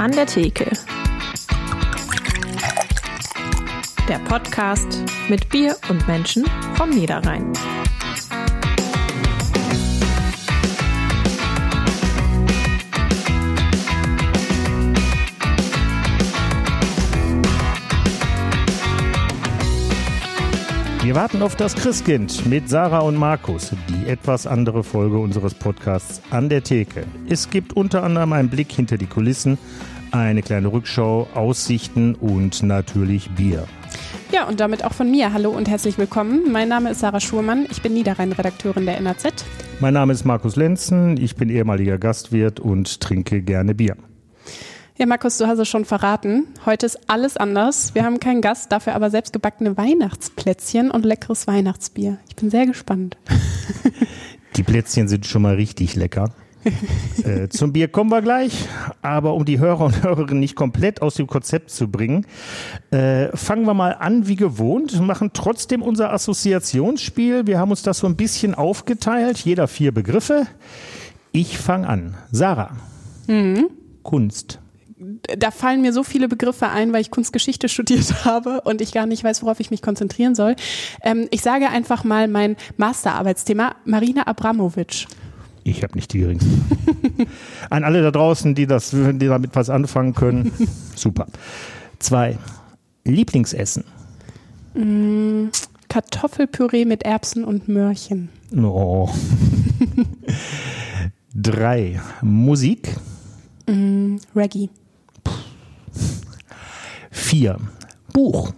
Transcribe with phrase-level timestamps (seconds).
[0.00, 0.64] An der Theke.
[4.08, 7.52] Der Podcast mit Bier und Menschen vom Niederrhein.
[21.10, 26.22] Wir warten auf das Christkind mit Sarah und Markus, die etwas andere Folge unseres Podcasts
[26.30, 27.02] an der Theke.
[27.28, 29.58] Es gibt unter anderem einen Blick hinter die Kulissen,
[30.12, 33.66] eine kleine Rückschau, Aussichten und natürlich Bier.
[34.30, 35.32] Ja, und damit auch von mir.
[35.32, 36.52] Hallo und herzlich willkommen.
[36.52, 37.66] Mein Name ist Sarah Schurmann.
[37.72, 39.44] Ich bin Niederrhein-Redakteurin der NAZ.
[39.80, 41.16] Mein Name ist Markus Lenzen.
[41.16, 43.96] Ich bin ehemaliger Gastwirt und trinke gerne Bier.
[45.00, 46.46] Ja, Markus, du hast es schon verraten.
[46.66, 47.94] Heute ist alles anders.
[47.94, 52.18] Wir haben keinen Gast, dafür aber selbstgebackene Weihnachtsplätzchen und leckeres Weihnachtsbier.
[52.28, 53.16] Ich bin sehr gespannt.
[54.56, 56.34] Die Plätzchen sind schon mal richtig lecker.
[57.24, 58.68] äh, zum Bier kommen wir gleich,
[59.00, 62.26] aber um die Hörer und Hörerinnen nicht komplett aus dem Konzept zu bringen,
[62.90, 67.46] äh, fangen wir mal an wie gewohnt, machen trotzdem unser Assoziationsspiel.
[67.46, 70.46] Wir haben uns das so ein bisschen aufgeteilt, jeder vier Begriffe.
[71.32, 72.18] Ich fange an.
[72.30, 72.76] Sarah.
[73.28, 73.70] Mhm.
[74.02, 74.60] Kunst
[75.38, 79.06] da fallen mir so viele Begriffe ein, weil ich Kunstgeschichte studiert habe und ich gar
[79.06, 80.56] nicht weiß, worauf ich mich konzentrieren soll.
[81.02, 85.06] Ähm, ich sage einfach mal mein Masterarbeitsthema, Marina Abramovic.
[85.64, 86.50] Ich habe nicht die geringste.
[87.70, 90.52] An alle da draußen, die, das, die damit was anfangen können,
[90.96, 91.26] super.
[91.98, 92.38] Zwei,
[93.04, 93.84] Lieblingsessen.
[94.74, 95.48] Mm,
[95.88, 98.30] Kartoffelpüree mit Erbsen und Möhrchen.
[98.56, 99.10] Oh.
[101.34, 102.96] Drei, Musik.
[103.66, 104.70] Mm, Reggae.
[107.10, 107.58] Vier.
[108.12, 108.52] Buch.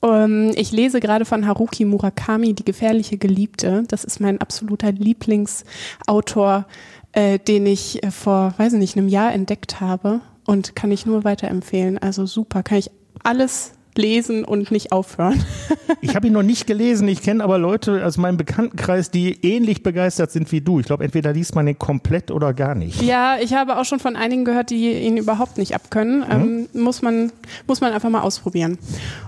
[0.00, 3.84] Um, ähm, ich lese gerade von Haruki Murakami Die gefährliche Geliebte.
[3.88, 6.66] Das ist mein absoluter Lieblingsautor,
[7.12, 11.24] äh, den ich äh, vor, weiß nicht, einem Jahr entdeckt habe und kann ich nur
[11.24, 11.98] weiterempfehlen.
[11.98, 12.90] Also super, kann ich
[13.22, 15.44] alles lesen und nicht aufhören.
[16.00, 17.08] ich habe ihn noch nicht gelesen.
[17.08, 20.80] Ich kenne aber Leute aus meinem Bekanntenkreis, die ähnlich begeistert sind wie du.
[20.80, 23.02] Ich glaube, entweder liest man ihn komplett oder gar nicht.
[23.02, 26.20] Ja, ich habe auch schon von einigen gehört, die ihn überhaupt nicht abkönnen.
[26.20, 26.68] Mhm.
[26.74, 27.32] Ähm, muss, man,
[27.66, 28.78] muss man einfach mal ausprobieren.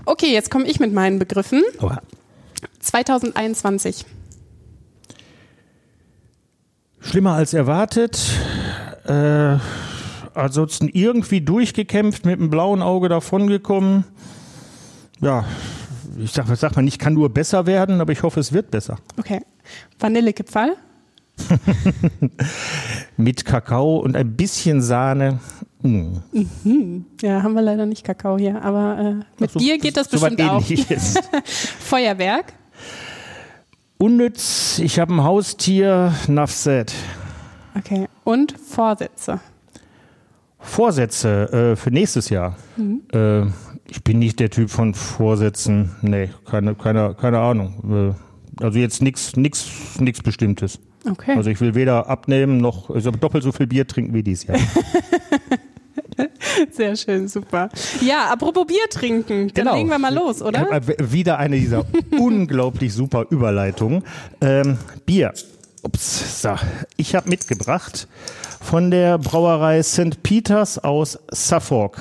[0.05, 1.63] Okay, jetzt komme ich mit meinen Begriffen.
[1.81, 2.01] Oha.
[2.79, 4.05] 2021.
[7.01, 8.19] Schlimmer als erwartet.
[9.05, 9.57] Äh,
[10.33, 14.05] ansonsten irgendwie durchgekämpft, mit einem blauen Auge davongekommen
[15.23, 15.45] ja,
[16.17, 18.97] ich sag, sag mal nicht, kann nur besser werden, aber ich hoffe, es wird besser.
[19.17, 19.41] Okay.
[19.99, 20.75] Vanillekipferl?
[23.17, 25.39] Mit Kakao und ein bisschen Sahne.
[25.81, 26.17] Mm.
[26.31, 27.05] Mhm.
[27.21, 30.19] Ja, haben wir leider nicht Kakao hier, aber äh, mit so, Bier geht das so
[30.19, 30.63] bestimmt auch.
[31.79, 32.53] Feuerwerk?
[33.97, 36.93] Unnütz, ich habe ein Haustier, Nafset.
[37.75, 39.39] Okay, und Vorsätze?
[40.59, 42.55] Vorsätze äh, für nächstes Jahr.
[42.77, 43.01] Mhm.
[43.11, 43.45] Äh,
[43.87, 45.95] ich bin nicht der Typ von Vorsätzen.
[46.01, 48.15] Nee, keine, keine, keine Ahnung.
[48.59, 49.67] Äh, also jetzt nichts nix,
[49.99, 50.79] nix Bestimmtes.
[51.09, 51.35] Okay.
[51.35, 54.57] Also ich will weder abnehmen noch also doppelt so viel Bier trinken wie dieses Jahr.
[56.71, 57.69] Sehr schön, super.
[58.01, 59.75] Ja, apropos Bier trinken, dann genau.
[59.75, 60.81] legen wir mal los, oder?
[60.99, 61.85] Wieder eine dieser
[62.19, 64.03] unglaublich super Überleitungen.
[64.39, 65.33] Ähm, Bier.
[65.81, 66.55] Ups, so.
[66.95, 68.07] Ich habe mitgebracht
[68.61, 70.23] von der Brauerei St.
[70.23, 71.99] Peters aus Suffolk.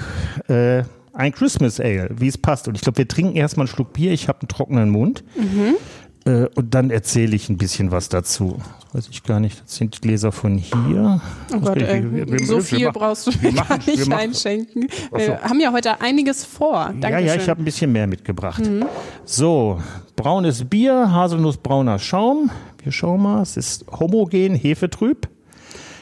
[0.49, 2.69] Äh, ein Christmas Ale, wie es passt.
[2.69, 4.13] Und ich glaube, wir trinken erstmal einen Schluck Bier.
[4.13, 5.25] Ich habe einen trockenen Mund.
[5.37, 5.77] Mhm.
[6.25, 8.61] Äh, und dann erzähle ich ein bisschen was dazu.
[8.93, 9.63] Weiß ich gar nicht.
[9.65, 11.21] Das sind Gläser von hier.
[11.55, 14.89] Oh Gott, ey, wir, wir, so viel wir brauchst du mir gar nicht machen, einschenken.
[15.13, 15.37] Wir so.
[15.39, 16.93] haben ja heute einiges vor.
[17.01, 17.27] Dankeschön.
[17.27, 18.65] Ja, ja, ich habe ein bisschen mehr mitgebracht.
[18.65, 18.85] Mhm.
[19.25, 19.81] So,
[20.15, 22.51] braunes Bier, haselnussbrauner Schaum.
[22.83, 25.29] Wir schauen mal, es ist homogen, hefetrüb.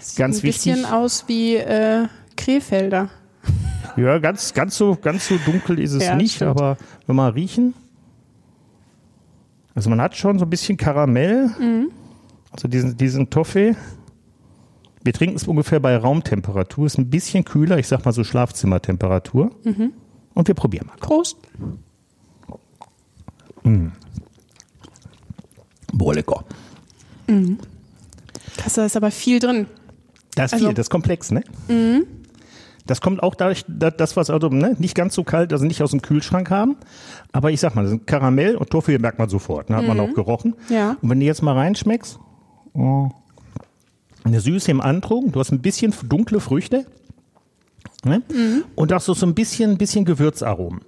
[0.01, 0.73] Sieht Ganz ein wichtig.
[0.73, 3.11] bisschen aus wie äh, Krefelder.
[4.01, 6.53] Ja, ganz, ganz, so, ganz so dunkel ist es ja, nicht, stimmt.
[6.53, 7.75] aber wenn wir riechen.
[9.75, 11.91] Also man hat schon so ein bisschen Karamell, mhm.
[12.51, 13.77] also diesen, diesen Toffee.
[15.03, 19.51] Wir trinken es ungefähr bei Raumtemperatur, ist ein bisschen kühler, ich sag mal so Schlafzimmertemperatur.
[19.65, 19.93] Mhm.
[20.35, 20.97] Und wir probieren mal.
[20.97, 21.37] Prost.
[23.63, 23.93] Mhm.
[25.93, 26.45] Boah, lecker.
[27.27, 27.59] Mhm.
[28.57, 29.67] Da ist aber viel drin.
[30.35, 31.43] Da ist also, viel, das ist komplex, ne?
[31.69, 32.07] Mhm.
[32.87, 35.91] Das kommt auch dadurch, das, was also ne, nicht ganz so kalt, also nicht aus
[35.91, 36.77] dem Kühlschrank haben.
[37.33, 39.71] Aber ich sag mal, das sind Karamell und Toffee merkt man sofort.
[39.71, 39.89] Ne, hat mhm.
[39.89, 40.55] man auch gerochen.
[40.69, 40.97] Ja.
[41.01, 42.19] Und wenn du jetzt mal reinschmeckst,
[42.75, 43.11] oh,
[44.25, 46.87] eine Süße im Andruck, du hast ein bisschen dunkle Früchte.
[48.05, 48.23] Ne?
[48.33, 48.65] Mhm.
[48.75, 50.81] Und auch so, so ein bisschen, bisschen Gewürzaromen.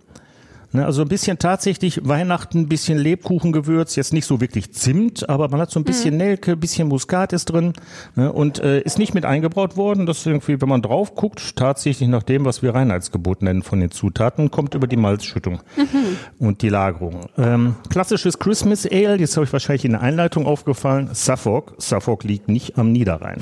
[0.74, 5.48] Ne, also ein bisschen tatsächlich Weihnachten, ein bisschen Lebkuchengewürz, jetzt nicht so wirklich Zimt, aber
[5.48, 6.18] man hat so ein bisschen mhm.
[6.18, 7.74] Nelke, ein bisschen Muskat ist drin
[8.16, 10.06] ne, und äh, ist nicht mit eingebraut worden.
[10.06, 13.80] Das ist irgendwie, wenn man drauf guckt, tatsächlich nach dem, was wir Reinheitsgebot nennen von
[13.80, 16.16] den Zutaten, kommt über die Malzschüttung mhm.
[16.38, 17.20] und die Lagerung.
[17.36, 21.74] Ähm, klassisches Christmas Ale, jetzt habe ich wahrscheinlich in der Einleitung aufgefallen, Suffolk.
[21.76, 23.40] Suffolk liegt nicht am Niederrhein.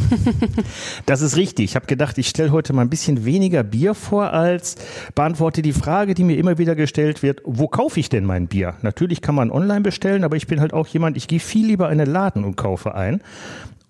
[1.06, 1.66] das ist richtig.
[1.66, 4.74] Ich habe gedacht, ich stelle heute mal ein bisschen weniger Bier vor als
[5.14, 8.74] beantworte die Frage, die mir immer wieder gestellt wird, wo kaufe ich denn mein Bier?
[8.82, 11.90] Natürlich kann man online bestellen, aber ich bin halt auch jemand, ich gehe viel lieber
[11.90, 13.22] in einen Laden und kaufe ein.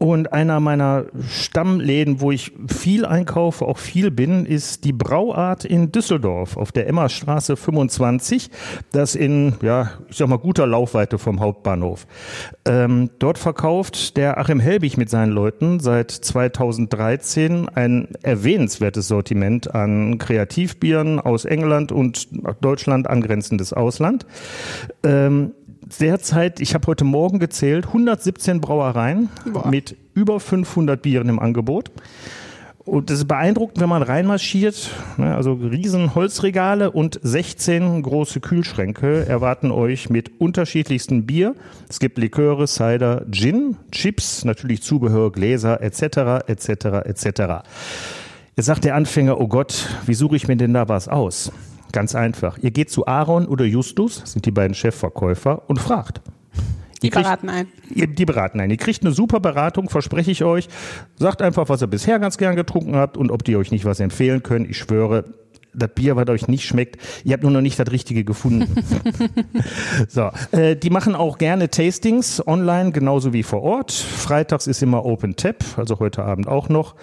[0.03, 5.93] Und einer meiner Stammläden, wo ich viel einkaufe, auch viel bin, ist die Brauart in
[5.93, 8.49] Düsseldorf auf der Emmerstraße 25.
[8.93, 12.07] Das in, ja, ich sag mal, guter Laufweite vom Hauptbahnhof.
[12.65, 20.17] Ähm, dort verkauft der Achim Helbig mit seinen Leuten seit 2013 ein erwähnenswertes Sortiment an
[20.17, 22.27] Kreativbieren aus England und
[22.63, 24.25] Deutschland angrenzendes Ausland.
[25.05, 25.53] Ähm,
[25.99, 29.69] derzeit, ich habe heute Morgen gezählt, 117 Brauereien Boah.
[29.69, 31.91] mit über 500 Bieren im Angebot.
[32.85, 34.91] Und das ist beeindruckend, wenn man reinmarschiert.
[35.17, 41.55] Ne, also riesen Holzregale und 16 große Kühlschränke erwarten euch mit unterschiedlichsten Bier.
[41.89, 46.49] Es gibt Liköre, Cider, Gin, Chips, natürlich Zubehör, Gläser etc.
[46.49, 46.69] etc.
[47.05, 47.29] etc.
[48.57, 51.53] Jetzt sagt der Anfänger, oh Gott, wie suche ich mir denn da was aus?
[51.93, 52.59] Ganz einfach.
[52.59, 56.21] Ihr geht zu Aaron oder Justus, sind die beiden Chefverkäufer, und fragt.
[57.03, 57.67] Die kriegt, beraten ein.
[57.95, 58.71] Ihr, die beraten ein.
[58.71, 60.69] Ihr kriegt eine super Beratung, verspreche ich euch.
[61.17, 64.01] Sagt einfach, was ihr bisher ganz gern getrunken habt und ob die euch nicht was
[64.01, 64.69] empfehlen können.
[64.69, 65.25] Ich schwöre,
[65.73, 68.75] das Bier, was euch nicht schmeckt, ihr habt nur noch nicht das Richtige gefunden.
[70.09, 73.93] so, äh, die machen auch gerne Tastings online, genauso wie vor Ort.
[73.93, 76.97] Freitags ist immer Open Tap, also heute Abend auch noch.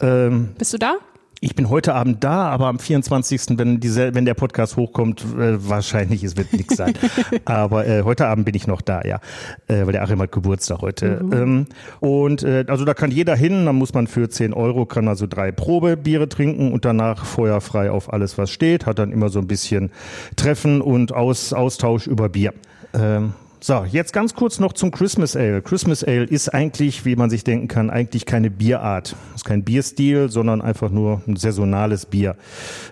[0.00, 0.96] Ähm, Bist du da?
[1.42, 5.56] Ich bin heute Abend da, aber am 24., wenn, diese, wenn der Podcast hochkommt, äh,
[5.66, 6.92] wahrscheinlich, es wird nichts sein.
[7.46, 9.20] aber äh, heute Abend bin ich noch da, ja,
[9.66, 11.24] äh, weil der Achim hat Geburtstag heute.
[11.24, 11.32] Mhm.
[11.32, 11.66] Ähm,
[12.00, 15.26] und äh, also da kann jeder hin, dann muss man für 10 Euro, kann also
[15.26, 19.46] drei Probebiere trinken und danach feuerfrei auf alles, was steht, hat dann immer so ein
[19.46, 19.92] bisschen
[20.36, 22.52] Treffen und Aus, Austausch über Bier.
[22.92, 23.32] Ähm,
[23.62, 25.60] so, jetzt ganz kurz noch zum Christmas Ale.
[25.60, 29.14] Christmas Ale ist eigentlich, wie man sich denken kann, eigentlich keine Bierart.
[29.34, 32.36] ist kein Bierstil, sondern einfach nur ein saisonales Bier.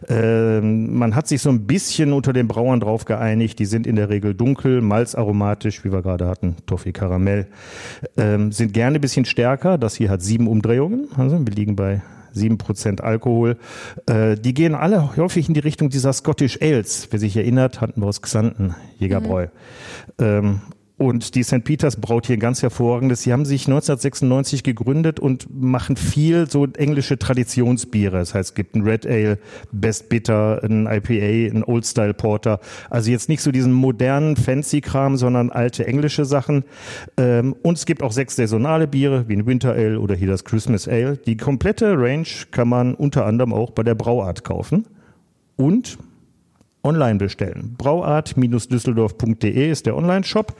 [0.09, 3.59] Ähm, man hat sich so ein bisschen unter den Brauern drauf geeinigt.
[3.59, 7.47] Die sind in der Regel dunkel, malzaromatisch, wie wir gerade hatten, Toffee Karamell.
[8.19, 9.79] Ähm, sind gerne ein bisschen stärker.
[9.79, 11.09] Das hier hat sieben Umdrehungen.
[11.17, 12.03] Also wir liegen bei
[12.39, 13.57] 7% Alkohol.
[14.07, 17.09] Äh, die gehen alle häufig in die Richtung dieser Scottish Ales.
[17.11, 19.47] Wer sich erinnert, hatten wir aus Xanten, Jägerbräu.
[20.19, 20.25] Mhm.
[20.25, 20.61] Ähm,
[20.99, 21.63] und die St.
[21.63, 23.23] Peters braut hier ganz hervorragendes.
[23.23, 28.19] Sie haben sich 1996 gegründet und machen viel so englische Traditionsbiere.
[28.19, 29.39] Das heißt, es gibt ein Red Ale,
[29.71, 32.59] Best Bitter, ein IPA, ein Old Style Porter.
[32.91, 36.65] Also jetzt nicht so diesen modernen Fancy-Kram, sondern alte englische Sachen.
[37.17, 40.45] Ähm, und es gibt auch sechs saisonale Biere, wie ein Winter Ale oder hier das
[40.45, 41.17] Christmas Ale.
[41.17, 44.85] Die komplette Range kann man unter anderem auch bei der Brauart kaufen.
[45.55, 45.99] Und
[46.89, 47.75] online bestellen.
[47.79, 50.55] Brauart-düsseldorf.de ist der Online-Shop.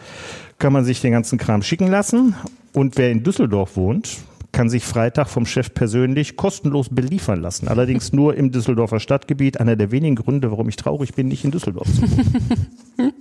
[0.59, 2.35] Kann man sich den ganzen Kram schicken lassen.
[2.73, 4.19] Und wer in Düsseldorf wohnt,
[4.53, 7.69] kann sich Freitag vom Chef persönlich kostenlos beliefern lassen.
[7.69, 9.61] Allerdings nur im Düsseldorfer Stadtgebiet.
[9.61, 12.53] Einer der wenigen Gründe, warum ich traurig bin, nicht in Düsseldorf zu wohnen.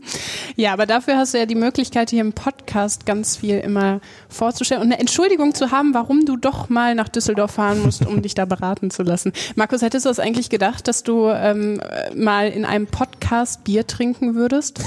[0.56, 4.82] ja, aber dafür hast du ja die Möglichkeit, hier im Podcast ganz viel immer vorzustellen
[4.82, 8.34] und eine Entschuldigung zu haben, warum du doch mal nach Düsseldorf fahren musst, um dich
[8.34, 9.34] da beraten zu lassen.
[9.56, 11.80] Markus, hättest du das eigentlich gedacht, dass du ähm,
[12.16, 14.82] mal in einem Podcast Bier trinken würdest?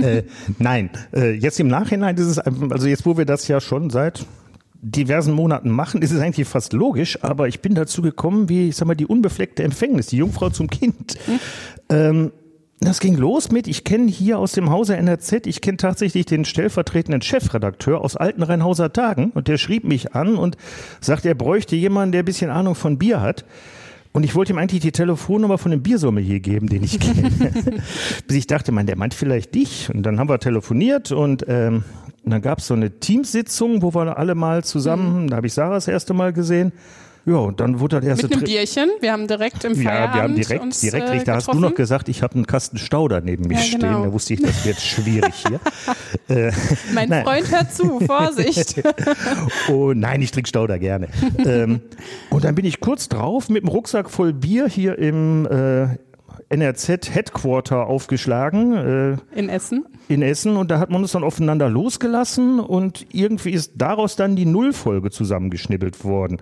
[0.00, 0.22] äh,
[0.58, 4.24] nein, äh, jetzt im Nachhinein ist es, also jetzt, wo wir das ja schon seit
[4.80, 8.76] diversen Monaten machen, ist es eigentlich fast logisch, aber ich bin dazu gekommen, wie, ich
[8.76, 11.16] sag mal, die unbefleckte Empfängnis, die Jungfrau zum Kind.
[11.26, 11.40] Mhm.
[11.88, 12.32] Ähm,
[12.80, 16.44] das ging los mit, ich kenne hier aus dem Hause NRZ, ich kenne tatsächlich den
[16.44, 20.56] stellvertretenden Chefredakteur aus alten Rheinhauser Tagen und der schrieb mich an und
[21.00, 23.44] sagt, er bräuchte jemanden, der ein bisschen Ahnung von Bier hat.
[24.12, 27.30] Und ich wollte ihm eigentlich die Telefonnummer von dem Biersommelier geben, den ich kenne.
[28.26, 29.90] Bis ich dachte, man, der meint vielleicht dich.
[29.92, 31.84] Und dann haben wir telefoniert und ähm,
[32.28, 35.30] und dann gab es so eine Teamsitzung, wo wir alle mal zusammen, mhm.
[35.30, 36.72] da habe ich Sarah das erste Mal gesehen.
[37.24, 38.90] Ja, und dann wurde das erste Mit einem Bierchen.
[39.00, 41.58] Wir haben direkt im Feierabend Ja, wir haben direkt, uns, direkt, äh, da hast du
[41.58, 43.92] noch gesagt, ich habe einen Kasten Stauder neben mich ja, genau.
[43.92, 44.02] stehen.
[44.02, 45.58] Da wusste ich, das wird schwierig hier.
[46.28, 46.52] äh,
[46.92, 47.24] mein nein.
[47.24, 48.82] Freund hört zu, Vorsicht.
[49.70, 51.08] oh nein, ich trinke Stauder gerne.
[51.38, 51.80] ähm,
[52.28, 55.96] und dann bin ich kurz drauf mit dem Rucksack voll Bier hier im, äh,
[56.50, 59.18] NRZ Headquarter aufgeschlagen.
[59.34, 59.84] Äh, in Essen?
[60.08, 64.34] In Essen und da hat man uns dann aufeinander losgelassen und irgendwie ist daraus dann
[64.34, 66.38] die Nullfolge zusammengeschnibbelt worden.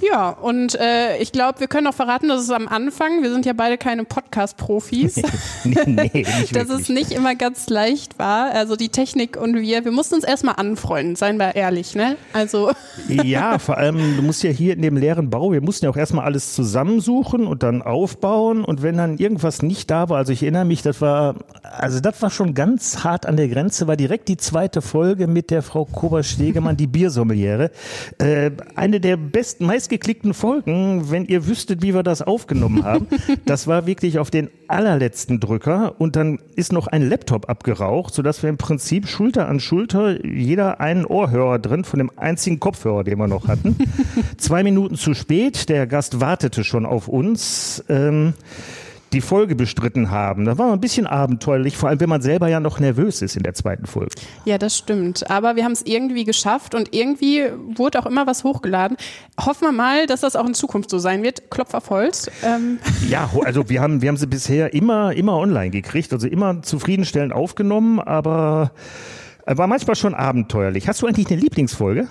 [0.00, 3.44] Ja, und äh, ich glaube, wir können auch verraten, dass es am Anfang, wir sind
[3.44, 5.16] ja beide keine Podcast-Profis,
[5.64, 6.24] nee, nee,
[6.54, 8.52] dass es nicht immer ganz leicht war.
[8.52, 12.16] Also die Technik und wir, wir mussten uns erstmal anfreunden, seien wir ehrlich, ne?
[12.32, 12.72] Also.
[13.08, 15.96] Ja, vor allem, du musst ja hier in dem leeren Bau, wir mussten ja auch
[15.96, 20.42] erstmal alles zusammensuchen und dann aufbauen und wenn dann irgendwas nicht da war, also ich
[20.42, 24.28] erinnere mich, das war, also das war schon ganz hart an der Grenze, war direkt
[24.28, 27.70] die zweite Folge mit der Frau Kober-Stegemann, die Biersommeliere.
[28.18, 33.06] Äh, eine der besten, meistgeklickten Folgen, wenn ihr wüsstet, wie wir das aufgenommen haben.
[33.44, 38.42] Das war wirklich auf den allerletzten Drücker und dann ist noch ein Laptop abgeraucht, sodass
[38.42, 43.18] wir im Prinzip Schulter an Schulter jeder einen Ohrhörer drin von dem einzigen Kopfhörer, den
[43.18, 43.76] wir noch hatten.
[44.38, 47.84] Zwei Minuten zu spät, der Gast wartete schon auf uns.
[47.88, 48.34] Ähm,
[49.12, 50.44] die Folge bestritten haben.
[50.44, 53.42] Das war ein bisschen abenteuerlich, vor allem wenn man selber ja noch nervös ist in
[53.42, 54.14] der zweiten Folge.
[54.44, 55.30] Ja, das stimmt.
[55.30, 58.96] Aber wir haben es irgendwie geschafft und irgendwie wurde auch immer was hochgeladen.
[59.38, 61.50] Hoffen wir mal, dass das auch in Zukunft so sein wird.
[61.50, 62.30] Klopf auf Holz.
[62.44, 62.78] Ähm.
[63.08, 67.32] Ja, also wir haben, wir haben sie bisher immer, immer online gekriegt, also immer zufriedenstellend
[67.32, 68.72] aufgenommen, aber
[69.46, 70.86] war manchmal schon abenteuerlich.
[70.86, 72.08] Hast du eigentlich eine Lieblingsfolge?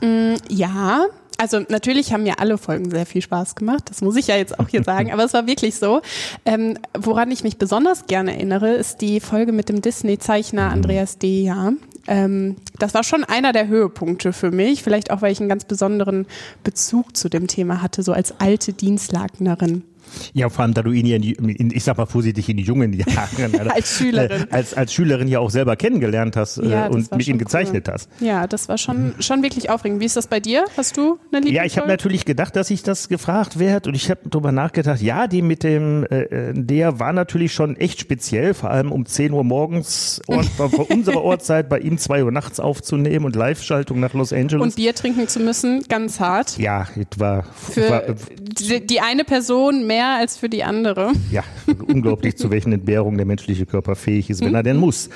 [0.00, 1.06] Mm, ja,
[1.40, 4.60] also natürlich haben mir alle Folgen sehr viel Spaß gemacht, das muss ich ja jetzt
[4.60, 6.02] auch hier sagen, aber es war wirklich so.
[6.44, 10.72] Ähm, woran ich mich besonders gerne erinnere, ist die Folge mit dem Disney-Zeichner mhm.
[10.72, 11.72] Andreas Deja.
[12.06, 15.64] Ähm, das war schon einer der Höhepunkte für mich, vielleicht auch, weil ich einen ganz
[15.64, 16.26] besonderen
[16.62, 19.84] Bezug zu dem Thema hatte, so als alte Dienstlagnerin.
[20.32, 22.56] Ja, vor allem, da du ihn ja, in die, in, ich sag mal vorsichtig, in
[22.56, 26.68] die jungen Jahren als Schülerin, äh, als, als Schülerin ja auch selber kennengelernt hast äh,
[26.68, 27.94] ja, und mit ihm gezeichnet cool.
[27.94, 28.08] hast.
[28.20, 30.00] Ja, das war schon, schon wirklich aufregend.
[30.00, 30.64] Wie ist das bei dir?
[30.76, 31.56] Hast du eine Lieblingsfolge?
[31.56, 35.00] Ja, ich habe natürlich gedacht, dass ich das gefragt werde und ich habe darüber nachgedacht,
[35.00, 39.06] ja, die mit dem, äh, äh, der war natürlich schon echt speziell, vor allem um
[39.06, 44.00] 10 Uhr morgens Ort, vor unserer Ortszeit bei ihm 2 Uhr nachts aufzunehmen und Live-Schaltung
[44.00, 44.62] nach Los Angeles.
[44.62, 46.58] Und Bier trinken zu müssen, ganz hart.
[46.58, 48.02] Ja, es war, Für war,
[48.38, 51.12] die, die eine Person mehr mehr als für die andere.
[51.30, 51.44] Ja,
[51.86, 55.10] unglaublich, zu welchen Entbehrungen der menschliche Körper fähig ist, wenn er denn muss.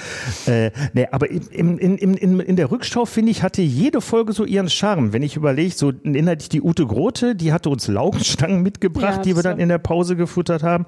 [0.46, 4.44] Äh, nee, aber in, in, in, in der Rückschau, finde ich, hatte jede Folge so
[4.44, 5.12] ihren Charme.
[5.12, 9.22] Wenn ich überlege, so erinnert ich die Ute Grote, die hatte uns Laugenstangen mitgebracht, ja,
[9.22, 10.86] die wir dann in der Pause gefuttert haben.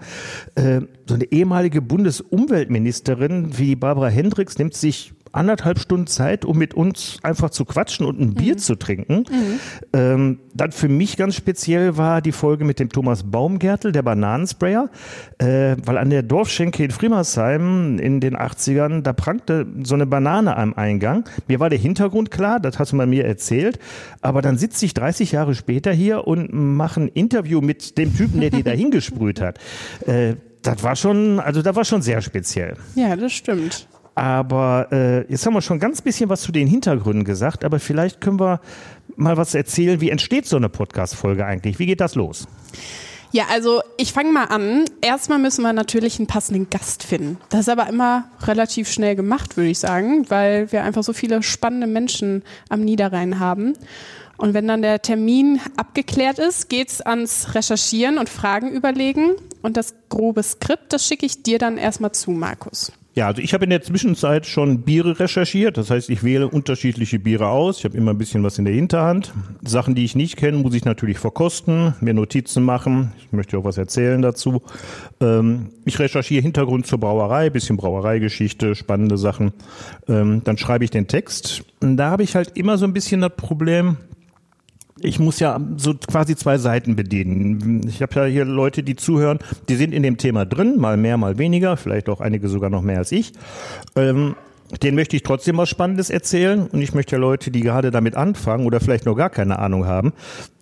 [0.57, 6.75] Äh, so eine ehemalige Bundesumweltministerin wie Barbara Hendricks nimmt sich anderthalb Stunden Zeit, um mit
[6.75, 8.59] uns einfach zu quatschen und ein Bier mhm.
[8.59, 9.25] zu trinken.
[9.31, 9.61] Mhm.
[9.93, 14.91] Ähm, dann für mich ganz speziell war die Folge mit dem Thomas Baumgärtel, der Bananensprayer,
[15.39, 20.57] äh, weil an der Dorfschenke in Friemersheim in den 80ern, da prangte so eine Banane
[20.57, 21.29] am Eingang.
[21.47, 23.79] Mir war der Hintergrund klar, das hast du mal mir erzählt,
[24.21, 28.41] aber dann sitze ich 30 Jahre später hier und mache ein Interview mit dem Typen,
[28.41, 29.59] der die da hingesprüht hat.
[30.07, 32.77] Äh, das war schon, also da war schon sehr speziell.
[32.97, 33.87] Ja, das stimmt.
[34.17, 38.21] Aber äh, jetzt haben wir schon ganz bisschen was zu den Hintergründen gesagt, aber vielleicht
[38.23, 38.61] können wir
[39.15, 41.79] mal was erzählen, wie entsteht so eine Podcast-Folge eigentlich?
[41.79, 42.49] Wie geht das los?
[43.33, 44.87] Ja, also ich fange mal an.
[45.03, 47.37] Erstmal müssen wir natürlich einen passenden Gast finden.
[47.51, 51.43] Das ist aber immer relativ schnell gemacht, würde ich sagen, weil wir einfach so viele
[51.43, 53.75] spannende Menschen am Niederrhein haben.
[54.39, 59.33] Und wenn dann der Termin abgeklärt ist, geht's ans Recherchieren und Fragen überlegen.
[59.61, 62.93] Und das grobe Skript, das schicke ich dir dann erstmal zu, Markus.
[63.17, 65.79] Ja, also ich habe in der Zwischenzeit schon Biere recherchiert.
[65.79, 67.79] Das heißt, ich wähle unterschiedliche Biere aus.
[67.79, 69.33] Ich habe immer ein bisschen was in der Hinterhand.
[69.63, 73.13] Sachen, die ich nicht kenne, muss ich natürlich verkosten, mir Notizen machen.
[73.19, 74.61] Ich möchte auch was erzählen dazu.
[75.19, 79.55] Ähm, ich recherchiere Hintergrund zur Brauerei, bisschen Brauereigeschichte, spannende Sachen.
[80.09, 81.65] Ähm, dann schreibe ich den Text.
[81.81, 83.97] Und da habe ich halt immer so ein bisschen das Problem,
[85.01, 87.87] ich muss ja so quasi zwei Seiten bedienen.
[87.87, 89.39] Ich habe ja hier Leute, die zuhören,
[89.69, 92.83] die sind in dem Thema drin, mal mehr, mal weniger, vielleicht auch einige sogar noch
[92.83, 93.33] mehr als ich.
[93.95, 94.37] Ähm,
[94.83, 98.17] den möchte ich trotzdem was Spannendes erzählen und ich möchte ja Leute, die gerade damit
[98.17, 100.13] anfangen oder vielleicht noch gar keine Ahnung haben,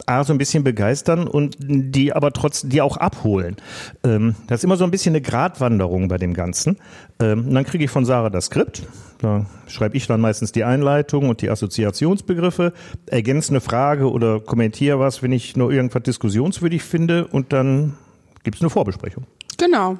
[0.07, 3.57] A, so ein bisschen begeistern und die aber trotzdem, die auch abholen.
[4.05, 6.79] Ähm, das ist immer so ein bisschen eine Gratwanderung bei dem Ganzen.
[7.21, 8.83] Ähm, und dann kriege ich von Sarah das Skript
[9.25, 12.73] da schreibe ich dann meistens die Einleitung und die Assoziationsbegriffe,
[13.07, 17.95] ergänze eine Frage oder kommentiere was, wenn ich nur irgendwas diskussionswürdig finde und dann
[18.43, 19.25] gibt es eine Vorbesprechung.
[19.65, 19.97] Genau.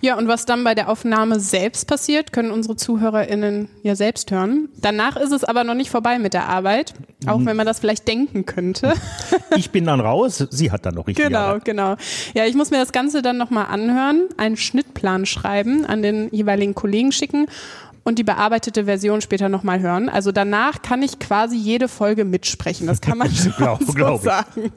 [0.00, 4.68] Ja, und was dann bei der Aufnahme selbst passiert, können unsere ZuhörerInnen ja selbst hören.
[4.80, 6.94] Danach ist es aber noch nicht vorbei mit der Arbeit,
[7.26, 8.94] auch wenn man das vielleicht denken könnte.
[9.56, 11.64] Ich bin dann raus, sie hat dann noch richtig Genau, Arbeit.
[11.64, 11.96] genau.
[12.34, 16.74] Ja, ich muss mir das Ganze dann nochmal anhören, einen Schnittplan schreiben, an den jeweiligen
[16.76, 17.46] Kollegen schicken
[18.08, 20.08] und die bearbeitete Version später nochmal hören.
[20.08, 22.86] Also danach kann ich quasi jede Folge mitsprechen.
[22.86, 24.72] Das kann man schon Glaub- so glaub sagen.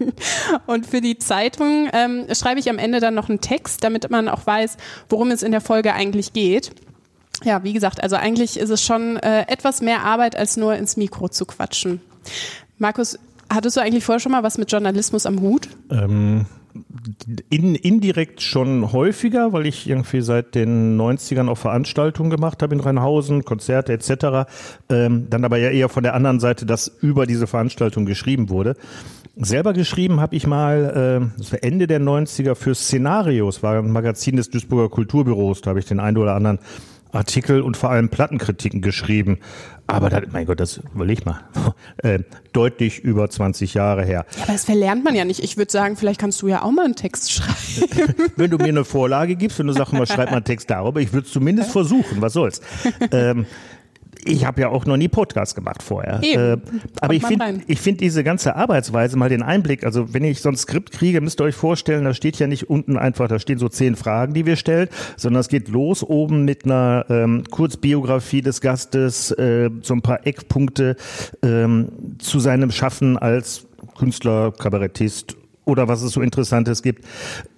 [0.67, 4.27] Und für die Zeitung ähm, schreibe ich am Ende dann noch einen Text, damit man
[4.27, 4.75] auch weiß,
[5.07, 6.71] worum es in der Folge eigentlich geht.
[7.45, 10.97] Ja, wie gesagt, also eigentlich ist es schon äh, etwas mehr Arbeit, als nur ins
[10.97, 12.01] Mikro zu quatschen.
[12.79, 13.17] Markus,
[13.49, 15.69] hattest du eigentlich vorher schon mal was mit Journalismus am Hut?
[15.89, 16.47] Ähm,
[17.49, 22.81] in, indirekt schon häufiger, weil ich irgendwie seit den 90ern auch Veranstaltungen gemacht habe in
[22.81, 24.49] Rheinhausen, Konzerte etc.
[24.89, 28.75] Ähm, dann aber ja eher von der anderen Seite, dass über diese Veranstaltung geschrieben wurde.
[29.35, 33.91] Selber geschrieben habe ich mal, äh, das war Ende der 90er für Szenarios, war ein
[33.91, 36.59] Magazin des Duisburger Kulturbüros, da habe ich den einen oder anderen
[37.11, 39.39] Artikel und vor allem Plattenkritiken geschrieben.
[39.91, 41.39] Aber da, mein Gott, das überleg mal,
[41.97, 42.19] äh,
[42.53, 44.25] deutlich über 20 Jahre her.
[44.35, 45.43] Ja, aber das verlernt man ja nicht.
[45.43, 48.15] Ich würde sagen, vielleicht kannst du ja auch mal einen Text schreiben.
[48.35, 50.99] wenn du mir eine Vorlage gibst, wenn du sagst, mal schreib mal einen Text darüber,
[51.01, 52.61] ich würde es zumindest versuchen, was soll's.
[53.11, 53.45] Ähm,
[54.25, 56.21] ich habe ja auch noch nie Podcast gemacht vorher.
[56.23, 56.57] Äh,
[56.99, 60.49] aber ich finde ich finde diese ganze Arbeitsweise mal den Einblick, also wenn ich so
[60.49, 63.57] ein Skript kriege, müsst ihr euch vorstellen, da steht ja nicht unten einfach, da stehen
[63.57, 68.41] so zehn Fragen, die wir stellen, sondern es geht los oben mit einer ähm, Kurzbiografie
[68.41, 70.95] des Gastes, äh, so ein paar Eckpunkte
[71.41, 73.65] ähm, zu seinem Schaffen als
[73.97, 77.05] Künstler, Kabarettist oder was es so Interessantes gibt.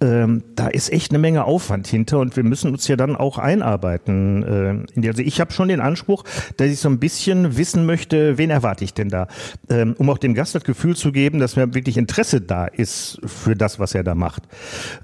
[0.00, 3.38] Ähm, da ist echt eine Menge Aufwand hinter und wir müssen uns ja dann auch
[3.38, 4.42] einarbeiten.
[4.42, 6.24] Äh, in die, also ich habe schon den Anspruch,
[6.56, 9.28] dass ich so ein bisschen wissen möchte, wen erwarte ich denn da,
[9.70, 13.20] ähm, um auch dem Gast das Gefühl zu geben, dass mir wirklich Interesse da ist
[13.24, 14.42] für das, was er da macht.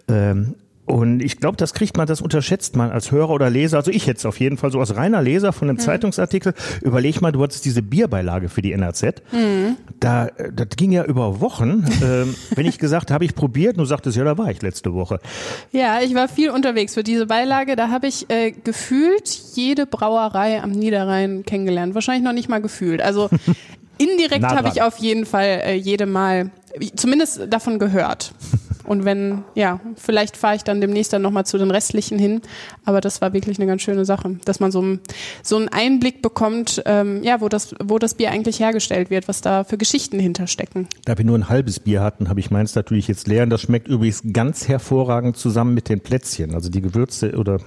[0.08, 0.54] Ähm,
[0.90, 3.78] und ich glaube, das kriegt man, das unterschätzt man als Hörer oder Leser.
[3.78, 6.52] Also ich jetzt auf jeden Fall so als reiner Leser von einem Zeitungsartikel.
[6.82, 9.22] Überleg mal, du hattest diese Bierbeilage für die NRZ.
[10.00, 11.86] Da, äh, das ging ja über Wochen.
[12.02, 14.92] ähm, wenn ich gesagt habe, ich probiert, und du sagtest, ja, da war ich letzte
[14.92, 15.20] Woche.
[15.70, 17.76] Ja, ich war viel unterwegs für diese Beilage.
[17.76, 21.94] Da habe ich äh, gefühlt jede Brauerei am Niederrhein kennengelernt.
[21.94, 23.00] Wahrscheinlich noch nicht mal gefühlt.
[23.00, 23.30] Also
[23.98, 26.50] indirekt habe ich auf jeden Fall äh, jede Mal
[26.96, 28.32] zumindest davon gehört.
[28.90, 32.40] Und wenn, ja, vielleicht fahre ich dann demnächst dann nochmal zu den restlichen hin.
[32.84, 34.98] Aber das war wirklich eine ganz schöne Sache, dass man so,
[35.44, 39.42] so einen Einblick bekommt, ähm, ja, wo das, wo das Bier eigentlich hergestellt wird, was
[39.42, 40.88] da für Geschichten hinterstecken.
[41.04, 43.44] Da wir nur ein halbes Bier hatten, habe ich meins natürlich jetzt leer.
[43.44, 46.52] Und das schmeckt übrigens ganz hervorragend zusammen mit den Plätzchen.
[46.56, 47.60] Also die Gewürze oder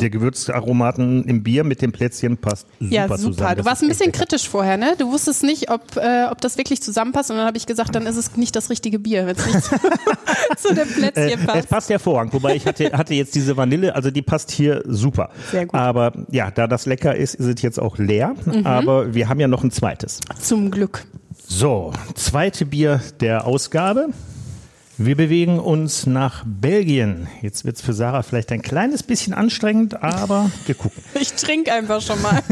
[0.00, 3.16] der Gewürzaromaten im Bier mit den Plätzchen passt super, ja, super.
[3.18, 3.56] zusammen.
[3.58, 4.94] Du warst ein bisschen kritisch vorher, ne?
[4.98, 7.30] Du wusstest nicht, ob, äh, ob das wirklich zusammenpasst.
[7.30, 9.62] Und dann habe ich gesagt, dann ist es nicht das richtige Bier, wenn es nicht
[9.64, 9.76] zu,
[10.68, 11.68] zu dem Äh, Plätzchen es passt.
[11.68, 15.30] passt hervorragend, wobei ich hatte, hatte jetzt diese Vanille, also die passt hier super.
[15.50, 15.74] Sehr gut.
[15.78, 18.34] Aber ja, da das lecker ist, ist es jetzt auch leer.
[18.44, 18.66] Mhm.
[18.66, 20.20] Aber wir haben ja noch ein zweites.
[20.40, 21.04] Zum Glück.
[21.46, 24.08] So, zweite Bier der Ausgabe.
[25.02, 27.26] Wir bewegen uns nach Belgien.
[27.40, 31.02] Jetzt wird's für Sarah vielleicht ein kleines bisschen anstrengend, aber wir gucken.
[31.18, 32.42] Ich trinke einfach schon mal.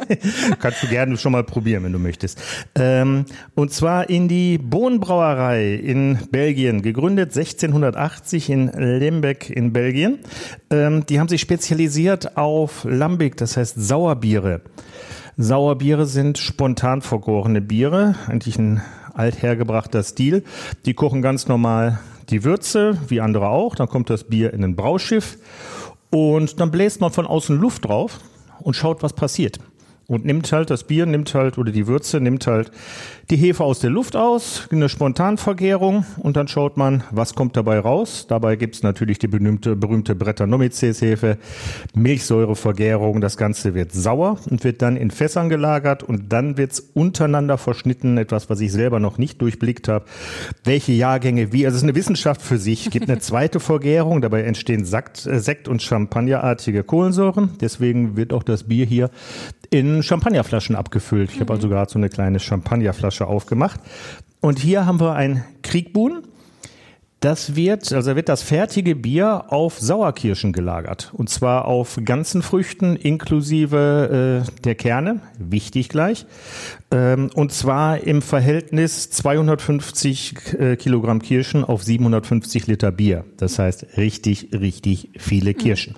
[0.58, 2.40] Kannst du gerne schon mal probieren, wenn du möchtest.
[2.74, 10.18] Ähm, und zwar in die Bohnenbrauerei in Belgien, gegründet 1680 in Lembeck in Belgien.
[10.70, 14.62] Ähm, die haben sich spezialisiert auf Lambic, das heißt Sauerbiere.
[15.36, 18.82] Sauerbiere sind spontan vergorene Biere, eigentlich ein
[19.14, 20.44] althergebrachter Stil.
[20.86, 23.74] Die kochen ganz normal die Würze, wie andere auch.
[23.74, 25.38] Dann kommt das Bier in ein Brauschiff
[26.10, 28.20] und dann bläst man von außen Luft drauf
[28.60, 29.58] und schaut, was passiert.
[30.12, 32.70] Und nimmt halt das Bier, nimmt halt, oder die Würze, nimmt halt
[33.30, 37.78] die Hefe aus der Luft aus, eine Spontanvergärung und dann schaut man, was kommt dabei
[37.78, 38.26] raus.
[38.28, 41.38] Dabei gibt's natürlich die berühmte, berühmte Brettanomyces-Hefe,
[41.94, 47.56] Milchsäurevergärung, das Ganze wird sauer und wird dann in Fässern gelagert und dann wird's untereinander
[47.56, 50.04] verschnitten, etwas, was ich selber noch nicht durchblickt habe.
[50.62, 52.90] Welche Jahrgänge wie, also es ist eine Wissenschaft für sich.
[52.90, 57.52] Gibt eine zweite Vergärung, dabei entstehen Sakt, äh, Sekt und Champagnerartige Kohlensäuren.
[57.62, 59.08] Deswegen wird auch das Bier hier
[59.72, 61.32] in Champagnerflaschen abgefüllt.
[61.32, 63.80] Ich habe also gerade so eine kleine Champagnerflasche aufgemacht.
[64.40, 66.22] Und hier haben wir ein Kriegbuhn.
[67.22, 71.12] Das wird, also wird das fertige Bier auf Sauerkirschen gelagert.
[71.12, 75.20] Und zwar auf ganzen Früchten inklusive äh, der Kerne.
[75.38, 76.26] Wichtig gleich.
[76.90, 83.24] Ähm, und zwar im Verhältnis 250 äh, Kilogramm Kirschen auf 750 Liter Bier.
[83.36, 85.94] Das heißt richtig, richtig viele Kirschen.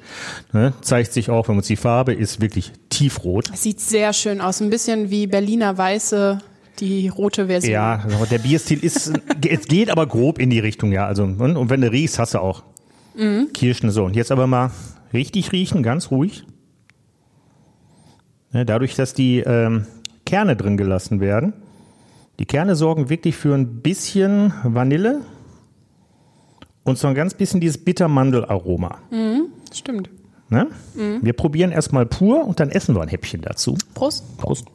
[0.52, 0.74] Ne?
[0.82, 3.50] Zeigt sich auch, wenn man uns die Farbe ist, wirklich tiefrot.
[3.56, 4.60] Sieht sehr schön aus.
[4.60, 6.40] Ein bisschen wie Berliner Weiße,
[6.80, 7.72] die rote Version.
[7.72, 9.12] Ja, der Bierstil ist,
[9.46, 11.06] es geht aber grob in die Richtung, ja.
[11.06, 12.62] Also, und und wenn du riechst, hast du auch
[13.52, 14.04] Kirschen so.
[14.04, 14.70] Und jetzt aber mal
[15.12, 16.44] richtig riechen, ganz ruhig.
[18.52, 19.86] Ne, dadurch, dass die ähm,
[20.26, 21.52] Kerne drin gelassen werden.
[22.38, 25.20] Die Kerne sorgen wirklich für ein bisschen Vanille
[26.82, 28.98] und so ein ganz bisschen dieses Bittermandelaroma.
[29.72, 30.10] Stimmt.
[30.48, 30.68] Ne?
[31.22, 33.76] Wir probieren erstmal pur und dann essen wir ein Häppchen dazu.
[33.94, 34.36] Prost.
[34.36, 34.66] Prost.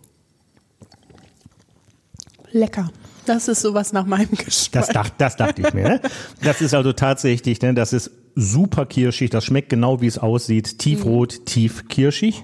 [2.51, 2.91] Lecker.
[3.25, 4.71] Das ist sowas nach meinem Geschmack.
[4.71, 5.83] Das, dacht, das dachte ich mir.
[5.83, 6.01] Ne?
[6.41, 9.29] Das ist also tatsächlich, ne, das ist super kirschig.
[9.29, 10.79] Das schmeckt genau, wie es aussieht.
[10.79, 12.43] Tiefrot, tief kirschig.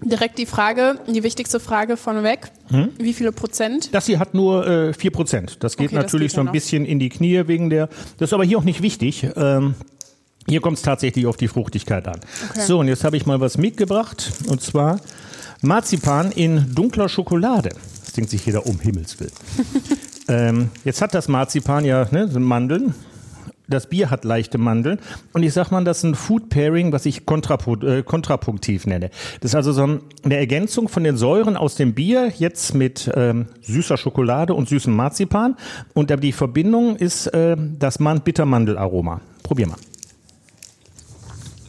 [0.00, 2.50] Direkt die Frage, die wichtigste Frage vorneweg.
[2.68, 2.90] Hm?
[2.98, 3.94] Wie viele Prozent?
[3.94, 5.58] Das hier hat nur äh, 4%.
[5.60, 6.52] Das geht Okay, das natürlich geht so ein noch.
[6.52, 7.86] bisschen in die Knie wegen der.
[8.18, 9.26] Das ist aber hier auch nicht wichtig.
[9.36, 9.74] Ähm,
[10.46, 12.20] hier kommt es tatsächlich auf die Fruchtigkeit an.
[12.50, 12.60] Okay.
[12.60, 14.30] So, und jetzt habe ich mal was mitgebracht.
[14.48, 15.00] Und zwar
[15.62, 17.70] Marzipan in dunkler Schokolade.
[18.14, 19.32] Das denkt sich jeder um Himmels Willen.
[20.28, 22.94] ähm, jetzt hat das Marzipan ja ne, so Mandeln.
[23.66, 25.00] Das Bier hat leichte Mandeln.
[25.32, 29.10] Und ich sag mal, das ist ein Food Pairing, was ich kontrapu äh, kontrapunktiv nenne.
[29.40, 33.10] Das ist also so ein- eine Ergänzung von den Säuren aus dem Bier, jetzt mit
[33.16, 35.56] ähm, süßer Schokolade und süßem Marzipan.
[35.92, 39.22] Und die Verbindung ist äh, das Man Bittermandelaroma.
[39.42, 39.76] Probier mal.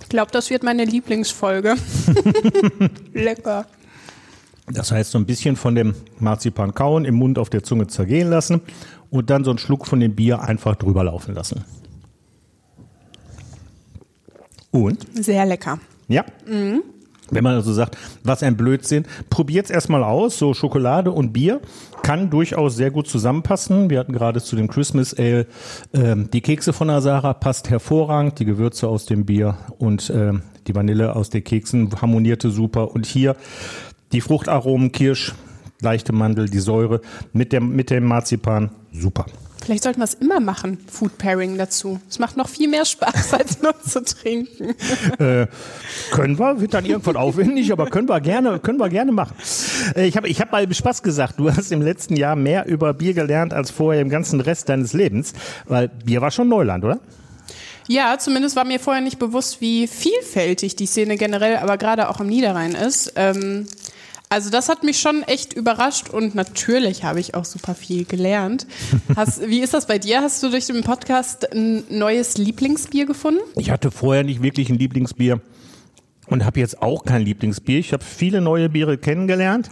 [0.03, 1.73] Ich glaube, das wird meine Lieblingsfolge.
[3.13, 3.65] Lecker.
[4.67, 8.29] Das heißt, so ein bisschen von dem Marzipan kauen, im Mund auf der Zunge zergehen
[8.29, 8.61] lassen
[9.11, 11.63] und dann so einen Schluck von dem Bier einfach drüber laufen lassen.
[14.71, 15.05] Und?
[15.13, 15.79] Sehr lecker.
[16.07, 16.25] Ja.
[17.31, 20.37] Wenn man also sagt, was ein Blödsinn, probiert's erstmal aus.
[20.37, 21.61] So Schokolade und Bier
[22.03, 23.89] kann durchaus sehr gut zusammenpassen.
[23.89, 25.47] Wir hatten gerade zu dem Christmas Ale
[25.93, 28.39] ähm, die Kekse von Asara, passt hervorragend.
[28.39, 32.93] Die Gewürze aus dem Bier und ähm, die Vanille aus den Keksen harmonierte super.
[32.93, 33.35] Und hier
[34.15, 35.33] die Fruchtaromen, Kirsch,
[35.81, 37.01] leichte Mandel, die Säure
[37.33, 39.25] mit dem, mit dem Marzipan, super.
[39.61, 41.99] Vielleicht sollten wir es immer machen, Food Pairing dazu.
[42.07, 44.73] Es macht noch viel mehr Spaß, als nur zu trinken.
[46.11, 49.35] Können wir, wird dann irgendwann aufwendig, aber können wir gerne, können wir gerne machen.
[49.97, 52.93] Äh, Ich habe ich hab mal Spaß gesagt, du hast im letzten Jahr mehr über
[52.93, 55.33] Bier gelernt als vorher im ganzen Rest deines Lebens,
[55.65, 57.01] weil Bier war schon Neuland, oder?
[57.87, 62.19] Ja, zumindest war mir vorher nicht bewusst, wie vielfältig die Szene generell, aber gerade auch
[62.19, 63.13] am Niederrhein ist.
[63.15, 63.67] Ähm,
[64.29, 68.65] also das hat mich schon echt überrascht und natürlich habe ich auch super viel gelernt.
[69.15, 70.21] Hast, wie ist das bei dir?
[70.21, 73.41] Hast du durch den Podcast ein neues Lieblingsbier gefunden?
[73.57, 75.41] Ich hatte vorher nicht wirklich ein Lieblingsbier
[76.27, 77.79] und habe jetzt auch kein Lieblingsbier.
[77.79, 79.69] Ich habe viele neue Biere kennengelernt,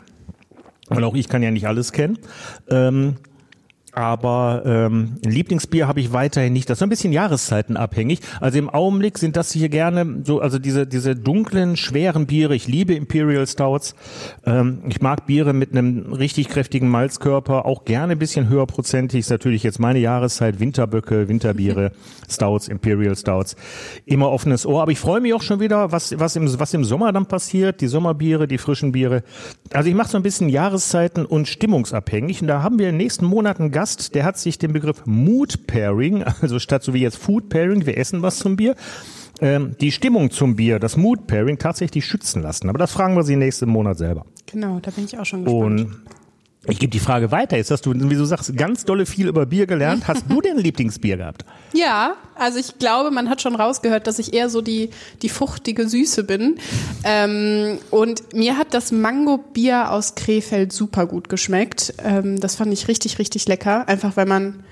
[0.87, 2.19] weil auch ich kann ja nicht alles kennen.
[2.69, 3.15] Ähm,
[3.95, 6.69] aber ähm, ein Lieblingsbier habe ich weiterhin nicht.
[6.69, 8.21] Das ist so ein bisschen jahreszeitenabhängig.
[8.39, 12.55] Also im Augenblick sind das hier gerne so, also diese diese dunklen, schweren Biere.
[12.55, 13.93] Ich liebe Imperial Stouts.
[14.45, 19.19] Ähm, ich mag Biere mit einem richtig kräftigen Malzkörper, auch gerne ein bisschen höherprozentig.
[19.19, 20.59] Ist natürlich jetzt meine Jahreszeit.
[20.59, 21.91] Winterböcke, Winterbiere,
[22.29, 23.55] Stouts, Imperial Stouts.
[24.05, 24.81] Immer offenes Ohr.
[24.81, 27.79] Aber ich freue mich auch schon wieder, was was im was im Sommer dann passiert.
[27.81, 29.21] Die Sommerbiere, die frischen Biere.
[29.71, 32.41] Also ich mache so ein bisschen Jahreszeiten und stimmungsabhängig.
[32.41, 35.05] Und da haben wir in den nächsten Monaten einen Gast, der hat sich den Begriff
[35.05, 38.77] Mood Pairing, also statt so wie jetzt Food Pairing, wir essen was zum Bier,
[39.41, 42.69] ähm, die Stimmung zum Bier, das Mood Pairing tatsächlich schützen lassen.
[42.69, 44.25] Aber das fragen wir sie nächsten Monat selber.
[44.45, 45.81] Genau, da bin ich auch schon gespannt.
[45.81, 46.01] Und
[46.65, 47.57] ich gebe die Frage weiter.
[47.57, 50.07] Jetzt hast du, wie du sagst, ganz dolle viel über Bier gelernt.
[50.07, 51.43] Hast du denn Lieblingsbier gehabt?
[51.73, 54.89] Ja, also ich glaube, man hat schon rausgehört, dass ich eher so die,
[55.21, 56.55] die fruchtige Süße bin.
[57.03, 61.95] Ähm, und mir hat das Mango-Bier aus Krefeld super gut geschmeckt.
[62.01, 63.89] Ähm, das fand ich richtig, richtig lecker.
[63.89, 64.63] Einfach weil man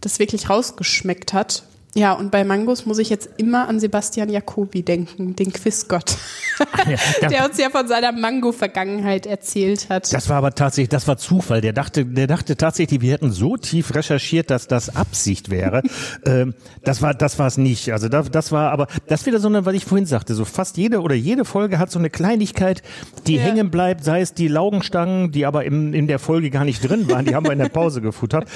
[0.00, 1.64] das wirklich rausgeschmeckt hat.
[1.94, 6.16] Ja, und bei Mangos muss ich jetzt immer an Sebastian Jacobi denken, den Quizgott,
[7.30, 10.12] der uns ja von seiner Mango-Vergangenheit erzählt hat.
[10.12, 11.60] Das war aber tatsächlich, das war Zufall.
[11.60, 15.82] Der dachte, der dachte tatsächlich, wir hätten so tief recherchiert, dass das Absicht wäre.
[16.26, 17.92] ähm, das war, das war es nicht.
[17.92, 20.76] Also das, das war, aber das wieder so eine, was ich vorhin sagte, so fast
[20.76, 22.82] jede oder jede Folge hat so eine Kleinigkeit,
[23.26, 23.42] die Ja.
[23.42, 27.10] hängen bleibt, sei es die Laugenstangen, die aber im, in der Folge gar nicht drin
[27.10, 28.46] waren, die haben wir in der Pause gefuttert.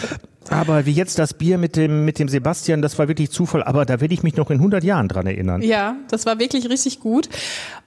[0.50, 3.84] Aber wie jetzt das Bier mit dem, mit dem Sebastian, das war wirklich Zufall, aber
[3.84, 5.62] da werde ich mich noch in 100 Jahren dran erinnern.
[5.62, 7.28] Ja, das war wirklich richtig gut.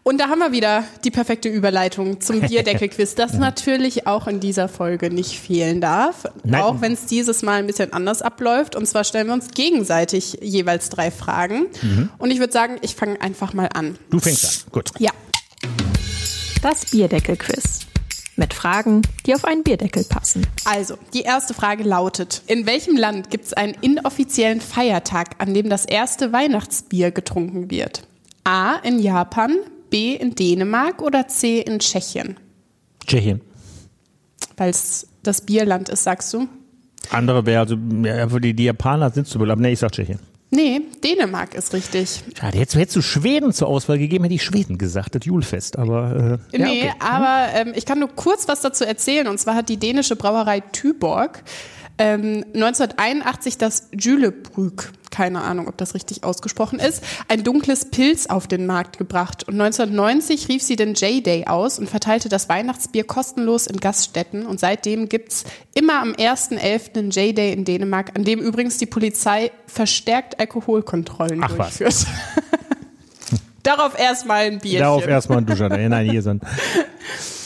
[0.03, 4.69] Und da haben wir wieder die perfekte Überleitung zum Bierdeckelquiz, das natürlich auch in dieser
[4.69, 6.25] Folge nicht fehlen darf.
[6.43, 6.61] Nein.
[6.61, 8.75] Auch wenn es dieses Mal ein bisschen anders abläuft.
[8.75, 11.67] Und zwar stellen wir uns gegenseitig jeweils drei Fragen.
[12.17, 13.97] Und ich würde sagen, ich fange einfach mal an.
[14.09, 14.71] Du fängst an.
[14.71, 14.91] Gut.
[14.99, 15.11] Ja.
[16.61, 17.87] Das Bierdeckel-Quiz.
[18.39, 20.45] Mit Fragen, die auf einen Bierdeckel passen.
[20.63, 25.71] Also, die erste Frage lautet, in welchem Land gibt es einen inoffiziellen Feiertag, an dem
[25.71, 28.08] das erste Weihnachtsbier getrunken wird?
[28.43, 29.58] A in Japan,
[29.89, 32.38] B in Dänemark oder C in Tschechien?
[33.08, 33.41] Tschechien.
[34.56, 36.47] Weil es das Bierland ist, sagst du?
[37.10, 40.19] Andere wäre, also, ja, für die, die Japaner sind zu, aber nee, ich sag Tschechien.
[40.49, 42.23] Nee, Dänemark ist richtig.
[42.39, 46.39] Schade, jetzt hättest du Schweden zur Auswahl gegeben, hätte ich Schweden gesagt, das Julfest, aber
[46.53, 46.93] äh, ja, nee, okay.
[46.99, 49.27] aber ähm, ich kann nur kurz was dazu erzählen.
[49.27, 51.43] Und zwar hat die dänische Brauerei Tuborg
[51.97, 58.45] ähm, 1981 das Jülebrück keine Ahnung, ob das richtig ausgesprochen ist, ein dunkles Pilz auf
[58.45, 59.47] den Markt gebracht.
[59.47, 64.45] Und 1990 rief sie den J-Day aus und verteilte das Weihnachtsbier kostenlos in Gaststätten.
[64.45, 66.97] Und seitdem gibt's immer am 1.11.
[66.97, 71.79] einen J-Day in Dänemark, an dem übrigens die Polizei verstärkt Alkoholkontrollen Ach was.
[71.79, 72.05] durchführt.
[73.63, 74.81] Darauf erstmal ein Bierchen.
[74.81, 75.67] Darauf erstmal ein Duscher.
[75.69, 76.43] Nein, hier sind.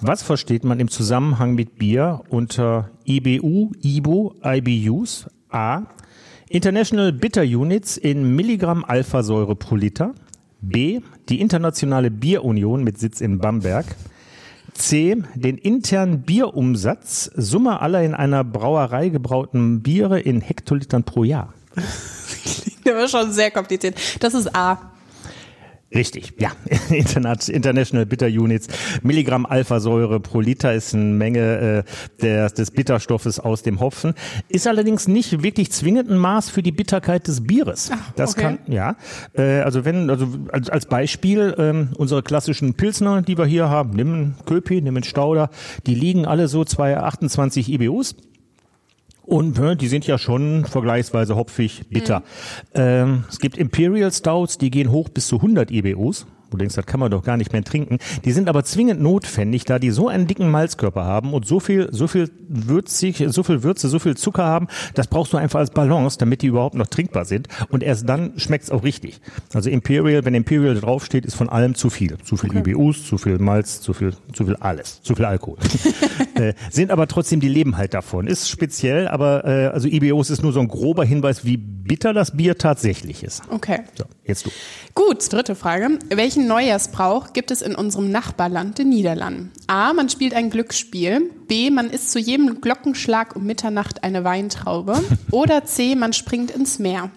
[0.00, 5.26] Was versteht man im Zusammenhang mit Bier unter IBU, IBU, IBUs?
[5.50, 5.82] A.
[6.48, 10.14] International Bitter Units in Milligramm Alphasäure pro Liter.
[10.60, 11.00] B.
[11.28, 13.86] Die Internationale Bierunion mit Sitz in Bamberg.
[14.72, 15.16] C.
[15.34, 21.54] Den internen Bierumsatz, Summe aller in einer Brauerei gebrauten Biere in Hektolitern pro Jahr.
[22.84, 23.96] Das war schon sehr kompliziert.
[24.20, 24.92] Das ist A.
[25.94, 26.52] Richtig, ja.
[26.90, 28.68] Interna- International Bitter Units.
[29.02, 34.12] Milligramm Alphasäure pro Liter ist eine Menge äh, der, des Bitterstoffes aus dem Hopfen.
[34.48, 37.90] Ist allerdings nicht wirklich zwingend ein Maß für die Bitterkeit des Bieres.
[37.92, 38.42] Ach, das okay.
[38.42, 38.96] kann, ja.
[39.32, 43.90] Äh, also wenn, also als, als Beispiel ähm, unsere klassischen Pilsner, die wir hier haben,
[43.96, 45.48] nimm einen Köpi, nimm einen Stauder,
[45.86, 48.14] die liegen alle so 228 IBUs.
[49.28, 52.22] Und äh, die sind ja schon vergleichsweise hopfig bitter.
[52.74, 56.26] Ähm, es gibt Imperial Stouts, die gehen hoch bis zu 100 IBUs.
[56.50, 57.98] Du denkst, das kann man doch gar nicht mehr trinken.
[58.24, 61.90] Die sind aber zwingend notwendig, da die so einen dicken Malzkörper haben und so viel,
[61.92, 64.68] so viel würzig, so viel Würze, so viel Zucker haben.
[64.94, 67.48] Das brauchst du einfach als Balance, damit die überhaupt noch trinkbar sind.
[67.68, 69.20] Und erst dann schmeckt's auch richtig.
[69.52, 72.16] Also Imperial, wenn Imperial draufsteht, ist von allem zu viel.
[72.24, 75.58] Zu viel IBUs, zu viel Malz, zu viel, zu viel alles, zu viel Alkohol.
[76.38, 78.26] äh, sind aber trotzdem, die leben halt davon.
[78.26, 82.36] Ist speziell, aber äh, also IBUs ist nur so ein grober Hinweis, wie bitter das
[82.36, 83.42] Bier tatsächlich ist.
[83.50, 83.80] Okay.
[83.96, 84.50] So, jetzt du.
[84.94, 85.98] Gut, dritte Frage.
[86.10, 89.52] Welchen Neujahrsbrauch gibt es in unserem Nachbarland, den Niederlanden?
[89.66, 89.92] A.
[89.92, 91.30] Man spielt ein Glücksspiel.
[91.48, 91.70] B.
[91.70, 95.00] Man isst zu jedem Glockenschlag um Mitternacht eine Weintraube.
[95.30, 95.94] Oder C.
[95.94, 97.10] Man springt ins Meer.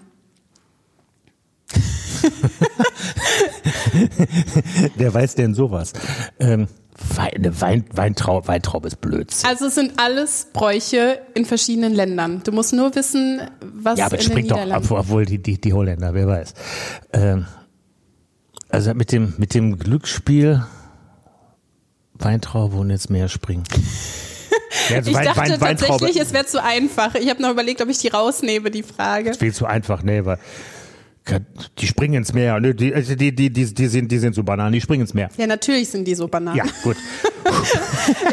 [4.95, 5.93] Wer weiß denn sowas?
[6.39, 6.67] Ähm,
[7.15, 9.49] Wein, eine Wein, Weintraube, Weintraube ist Blödsinn.
[9.49, 12.41] Also es sind alles Bräuche in verschiedenen Ländern.
[12.43, 15.59] Du musst nur wissen, was ja, aber in den springt doch ab, obwohl die, die,
[15.59, 16.53] die Holländer, wer weiß.
[17.13, 17.45] Ähm,
[18.69, 20.63] also mit dem, mit dem Glücksspiel
[22.13, 23.63] Weintraube und jetzt mehr springen.
[24.89, 27.15] Ja, also Ich Wein- dachte Wein- Weintraube tatsächlich, es wäre zu einfach.
[27.15, 29.33] Ich habe noch überlegt, ob ich die rausnehme, die Frage.
[29.33, 30.39] viel zu einfach, nee, weil
[31.79, 32.59] die springen ins Meer.
[32.59, 35.13] Nö, Die, also die, die, die, die, sind, die sind so Bananen, die springen ins
[35.13, 35.29] Meer.
[35.37, 36.57] Ja, natürlich sind die so Bananen.
[36.57, 36.97] Ja, gut.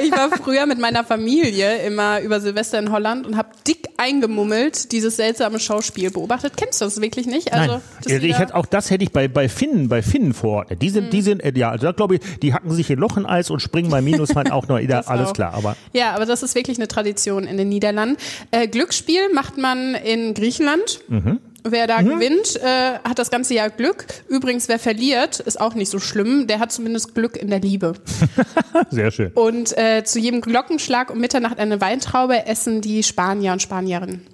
[0.03, 4.93] Ich war früher mit meiner Familie immer über Silvester in Holland und habe dick eingemummelt
[4.93, 6.55] dieses seltsame Schauspiel beobachtet.
[6.57, 7.53] Kennst du das wirklich nicht?
[7.53, 10.83] Also Nein, ich hätte, auch das hätte ich bei, bei Finnen, bei Finnen verordnet.
[10.83, 13.17] Die sind, die sind, äh, ja, also da glaube ich, die hacken sich in Loch
[13.17, 15.33] in Eis und springen bei Minusfeind auch noch, ja, alles auch.
[15.35, 18.17] klar, aber Ja, aber das ist wirklich eine Tradition in den Niederlanden.
[18.51, 21.01] Äh, Glücksspiel macht man in Griechenland.
[21.09, 21.41] Mhm.
[21.71, 24.05] Wer da gewinnt, äh, hat das ganze Jahr Glück.
[24.29, 26.47] Übrigens, wer verliert, ist auch nicht so schlimm.
[26.47, 27.95] Der hat zumindest Glück in der Liebe.
[28.91, 29.33] sehr schön.
[29.33, 34.27] Und äh, zu jedem Glockenschlag um Mitternacht eine Weintraube essen die Spanier und Spanierinnen.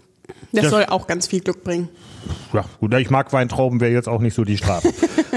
[0.52, 1.88] Das Das- soll auch ganz viel Glück bringen.
[2.54, 4.88] Ja, gut, ich mag Weintrauben, wäre jetzt auch nicht so die Strafe.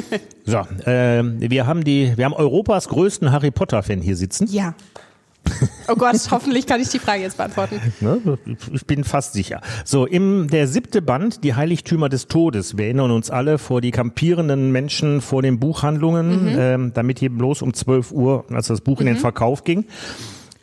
[0.46, 0.58] so,
[0.90, 4.48] äh, wir haben die, wir haben Europas größten Harry Potter Fan hier sitzen.
[4.50, 4.74] Ja.
[5.88, 7.80] Oh Gott, hoffentlich kann ich die Frage jetzt beantworten.
[8.02, 8.38] Ne?
[8.74, 9.62] Ich bin fast sicher.
[9.86, 12.78] So, im der siebte Band, die Heiligtümer des Todes.
[12.78, 17.62] Wir erinnern uns alle vor die kampierenden Menschen vor den Buchhandlungen, ähm, damit hier bloß
[17.62, 19.86] um 12 Uhr, als das Buch in den Verkauf ging.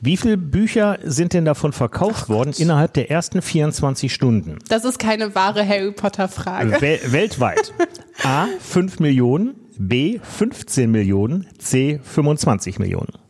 [0.00, 4.58] Wie viele Bücher sind denn davon verkauft worden innerhalb der ersten 24 Stunden?
[4.68, 6.82] Das ist keine wahre Harry Potter-Frage.
[6.82, 7.72] Wel weltweit.
[8.22, 13.23] A, 5 Millionen, B, 15 Millionen, C, 25 Millionen.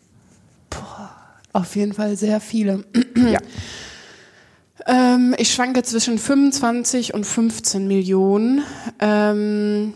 [1.55, 2.85] Auf jeden Fall sehr viele.
[3.17, 3.39] Ja.
[4.87, 8.63] Ähm, ich schwanke zwischen 25 und 15 Millionen.
[8.99, 9.95] Ähm,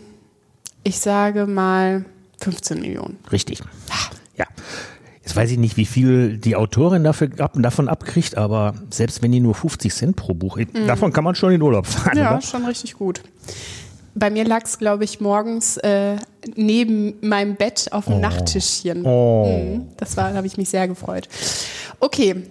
[0.83, 2.05] ich sage mal
[2.41, 3.19] 15 Millionen.
[3.31, 3.59] Richtig.
[4.37, 4.45] Ja.
[5.21, 9.31] Jetzt weiß ich nicht, wie viel die Autorin dafür, ab, davon abkriegt, aber selbst wenn
[9.31, 12.17] die nur 50 Cent pro Buch, davon kann man schon in Urlaub fahren.
[12.17, 12.41] Ja, oder?
[12.41, 13.21] schon richtig gut.
[14.15, 16.17] Bei mir lag es, glaube ich, morgens äh,
[16.55, 19.05] neben meinem Bett auf dem Nachttischchen.
[19.05, 19.45] Oh.
[19.47, 21.27] Mhm, Das war, da habe ich mich sehr gefreut.
[21.99, 22.43] Okay.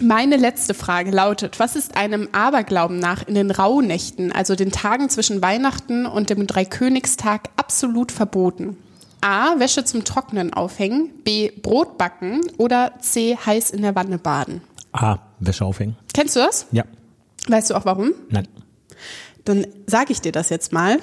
[0.00, 5.10] Meine letzte Frage lautet, was ist einem Aberglauben nach in den Rauhnächten, also den Tagen
[5.10, 8.76] zwischen Weihnachten und dem Dreikönigstag, absolut verboten?
[9.20, 9.60] A.
[9.60, 11.50] Wäsche zum Trocknen aufhängen, B.
[11.50, 13.36] Brot backen oder C.
[13.36, 14.62] heiß in der Wanne baden.
[14.92, 15.96] A, Wäsche aufhängen.
[16.14, 16.66] Kennst du das?
[16.72, 16.84] Ja.
[17.46, 18.12] Weißt du auch warum?
[18.30, 18.48] Nein.
[19.44, 20.98] Dann sage ich dir das jetzt mal.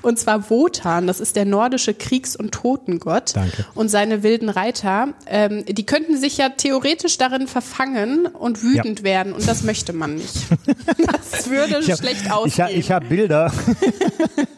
[0.00, 3.36] Und zwar Wotan, das ist der nordische Kriegs- und Totengott.
[3.36, 3.66] Danke.
[3.74, 9.04] Und seine wilden Reiter, ähm, die könnten sich ja theoretisch darin verfangen und wütend Ja.
[9.04, 9.32] werden.
[9.34, 10.34] Und das möchte man nicht.
[11.30, 13.52] Das würde hab- schlecht Ich, hab- ich habe Bilder.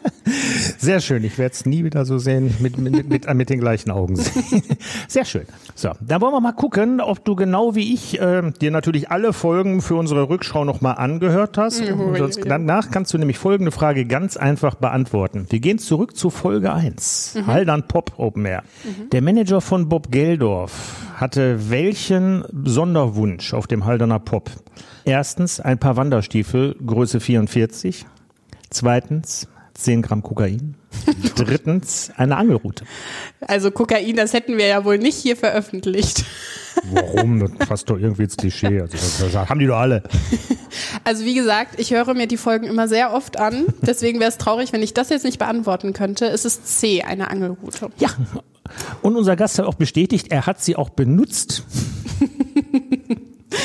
[0.77, 1.23] Sehr schön.
[1.23, 4.63] Ich werde es nie wieder so sehen, mit, mit, mit, mit den gleichen Augen sehen.
[5.07, 5.45] Sehr schön.
[5.75, 9.33] So, dann wollen wir mal gucken, ob du genau wie ich äh, dir natürlich alle
[9.33, 11.81] Folgen für unsere Rückschau nochmal angehört hast.
[11.81, 15.47] Und sonst, danach kannst du nämlich folgende Frage ganz einfach beantworten.
[15.49, 17.39] Wir gehen zurück zu Folge 1.
[17.45, 18.63] Haldern Pop Open Air.
[19.11, 24.49] Der Manager von Bob Geldorf hatte welchen Sonderwunsch auf dem Halderner Pop?
[25.05, 28.05] Erstens ein paar Wanderstiefel, Größe 44.
[28.69, 30.75] Zweitens 10 Gramm Kokain.
[31.35, 32.83] Drittens eine Angelrute.
[33.41, 36.25] Also Kokain, das hätten wir ja wohl nicht hier veröffentlicht.
[36.91, 37.39] Warum?
[37.39, 38.81] Das passt doch irgendwie ins Klischee.
[38.81, 40.03] Also das, das haben die doch alle.
[41.03, 43.65] Also wie gesagt, ich höre mir die Folgen immer sehr oft an.
[43.81, 46.27] Deswegen wäre es traurig, wenn ich das jetzt nicht beantworten könnte.
[46.27, 47.89] Es ist C, eine Angelrute.
[47.97, 48.09] Ja.
[49.01, 51.63] Und unser Gast hat auch bestätigt, er hat sie auch benutzt.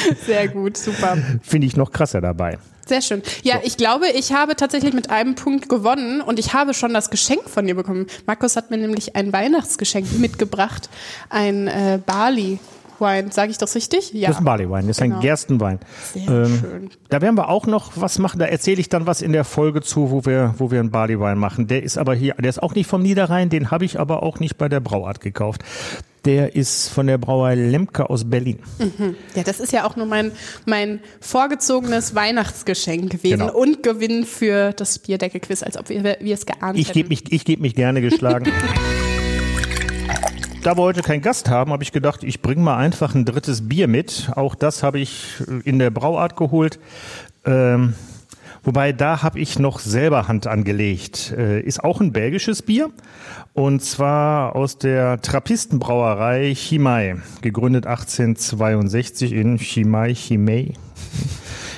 [0.26, 1.16] Sehr gut, super.
[1.42, 2.58] Finde ich noch krasser dabei.
[2.86, 3.22] Sehr schön.
[3.42, 7.08] Ja, ich glaube, ich habe tatsächlich mit einem Punkt gewonnen und ich habe schon das
[7.08, 8.06] Geschenk von dir bekommen.
[8.26, 10.90] Markus hat mir nämlich ein Weihnachtsgeschenk mitgebracht.
[11.30, 12.58] Ein äh, Barley
[13.00, 13.32] Wine.
[13.32, 14.12] Sage ich das richtig?
[14.12, 14.28] Ja.
[14.28, 15.16] Das ist ein Barleywein, das ist Genau.
[15.16, 15.78] ein Gerstenwein.
[16.12, 16.90] Sehr Ähm, schön.
[17.08, 18.38] Da werden wir auch noch was machen.
[18.38, 21.38] Da erzähle ich dann was in der Folge zu, wo wir, wo wir einen Barleywein
[21.38, 21.66] machen.
[21.66, 24.38] Der ist aber hier, der ist auch nicht vom Niederrhein, den habe ich aber auch
[24.40, 25.62] nicht bei der Brauart gekauft.
[26.24, 28.58] Der ist von der Brauerei Lemke aus Berlin.
[29.34, 30.32] Ja, das ist ja auch nur mein,
[30.64, 33.52] mein vorgezogenes Weihnachtsgeschenk gewesen Genau.
[33.54, 36.94] und Gewinn für das Bierdeckel-Quiz, als ob wir, wir es geahnt Ich hätten.
[36.98, 38.50] gebe mich, ich geb mich gerne geschlagen.
[40.62, 43.68] Da wir heute keinen Gast haben, habe ich gedacht, ich bringe mal einfach ein drittes
[43.68, 44.30] Bier mit.
[44.34, 45.34] Auch das habe ich
[45.64, 46.78] in der Brauart geholt.
[47.44, 47.92] Ähm,
[48.64, 51.33] wobei da habe ich noch selber Hand angelegt.
[51.37, 52.90] Äh, ist auch ein belgisches Bier.
[53.53, 60.72] Und zwar aus der Trappistenbrauerei Chimay, gegründet 1862 in Chimay, Chimay.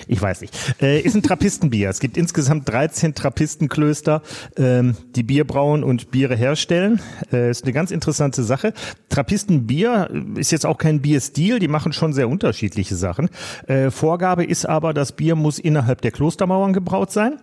[0.08, 0.54] Ich weiß nicht.
[0.80, 1.90] Äh, ist ein Trappistenbier.
[1.90, 4.22] Es gibt insgesamt 13 Trappistenklöster,
[4.56, 7.00] ähm, die Bier brauen und Biere herstellen.
[7.32, 8.72] Äh, ist eine ganz interessante Sache.
[9.08, 11.58] Trappistenbier ist jetzt auch kein Bierstil.
[11.58, 13.30] Die machen schon sehr unterschiedliche Sachen.
[13.66, 17.40] Äh, Vorgabe ist aber, das Bier muss innerhalb der Klostermauern gebraut sein.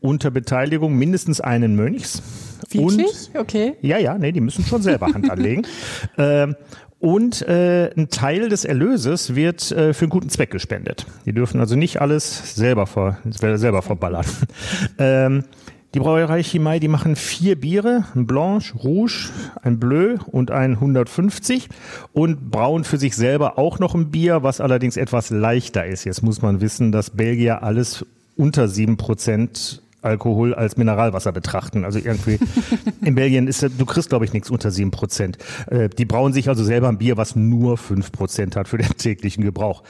[0.00, 2.22] Unter Beteiligung mindestens einen Mönchs.
[2.74, 3.30] Und Wirklich?
[3.34, 3.74] Okay.
[3.82, 5.66] ja, ja, nee, die müssen schon selber Hand anlegen.
[6.18, 6.56] ähm,
[7.00, 11.06] und äh, ein Teil des Erlöses wird äh, für einen guten Zweck gespendet.
[11.24, 14.26] Die dürfen also nicht alles selber, ver, selber verballern.
[14.98, 15.44] ähm,
[15.94, 19.30] die Brauerei Chimay, die machen vier Biere, ein Blanche, Rouge,
[19.62, 21.68] ein Bleu und ein 150
[22.12, 26.04] und brauen für sich selber auch noch ein Bier, was allerdings etwas leichter ist.
[26.04, 28.04] Jetzt muss man wissen, dass Belgier alles
[28.36, 31.84] unter sieben Prozent Alkohol als Mineralwasser betrachten.
[31.84, 32.38] Also irgendwie
[33.04, 35.38] in Belgien ist, du kriegst glaube ich nichts unter sieben Prozent.
[35.70, 38.88] Äh, die brauen sich also selber ein Bier, was nur fünf Prozent hat für den
[38.96, 39.82] täglichen Gebrauch.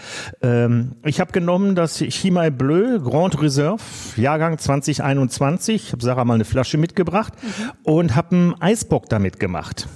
[0.43, 3.83] Ähm, ich habe genommen das Chimay Bleu Grand Reserve,
[4.17, 5.87] Jahrgang 2021.
[5.87, 7.33] Ich habe Sarah mal eine Flasche mitgebracht
[7.83, 9.89] und habe einen Eisbock damit gemacht.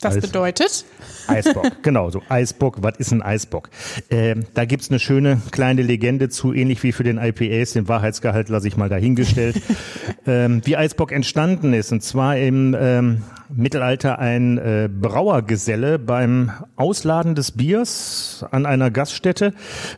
[0.00, 0.84] Das Also- bedeutet?
[1.26, 2.22] Eisbock, genau so.
[2.28, 3.70] Eisbock, was ist ein Eisbock?
[4.10, 7.72] Ähm, da gibt's eine schöne kleine Legende zu, ähnlich wie für den IPAs.
[7.72, 9.60] Den Wahrheitsgehalt lasse ich mal dahingestellt.
[10.26, 11.92] ähm, wie Eisbock entstanden ist.
[11.92, 13.22] Und zwar im ähm,
[13.54, 19.52] Mittelalter ein äh, Brauergeselle beim Ausladen des Biers an einer Gaststätte.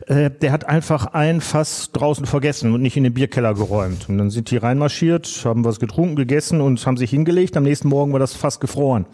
[0.07, 4.09] Äh, der hat einfach ein Fass draußen vergessen und nicht in den Bierkeller geräumt.
[4.09, 7.55] Und dann sind die reinmarschiert, haben was getrunken, gegessen und haben sich hingelegt.
[7.57, 9.05] Am nächsten Morgen war das Fass gefroren.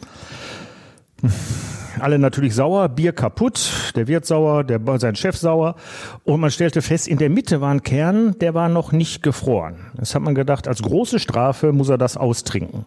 [2.00, 5.76] Alle natürlich sauer, Bier kaputt, der Wirt sauer, der, sein Chef sauer.
[6.24, 9.76] Und man stellte fest, in der Mitte war ein Kern, der war noch nicht gefroren.
[9.96, 12.86] Das hat man gedacht, als große Strafe muss er das austrinken.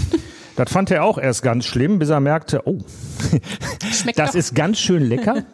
[0.56, 2.78] das fand er auch erst ganz schlimm, bis er merkte, oh,
[4.16, 5.44] das ist ganz schön lecker.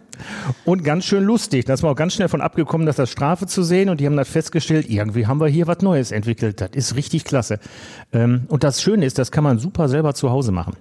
[0.64, 1.66] Und ganz schön lustig.
[1.66, 3.90] Da ist man auch ganz schnell von abgekommen, das als Strafe zu sehen.
[3.90, 6.60] Und die haben dann festgestellt, irgendwie haben wir hier was Neues entwickelt.
[6.60, 7.58] Das ist richtig klasse.
[8.14, 10.74] Ähm, und das Schöne ist, das kann man super selber zu Hause machen.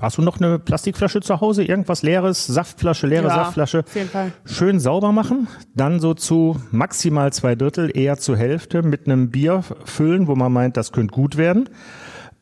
[0.00, 1.64] Hast du noch eine Plastikflasche zu Hause?
[1.64, 2.46] Irgendwas leeres?
[2.46, 3.80] Saftflasche, leere Ja, Saftflasche?
[3.86, 4.32] auf jeden Fall.
[4.44, 5.46] Schön sauber machen.
[5.74, 10.52] Dann so zu maximal zwei Drittel, eher zur Hälfte mit einem Bier füllen, wo man
[10.52, 11.68] meint, das könnte gut werden.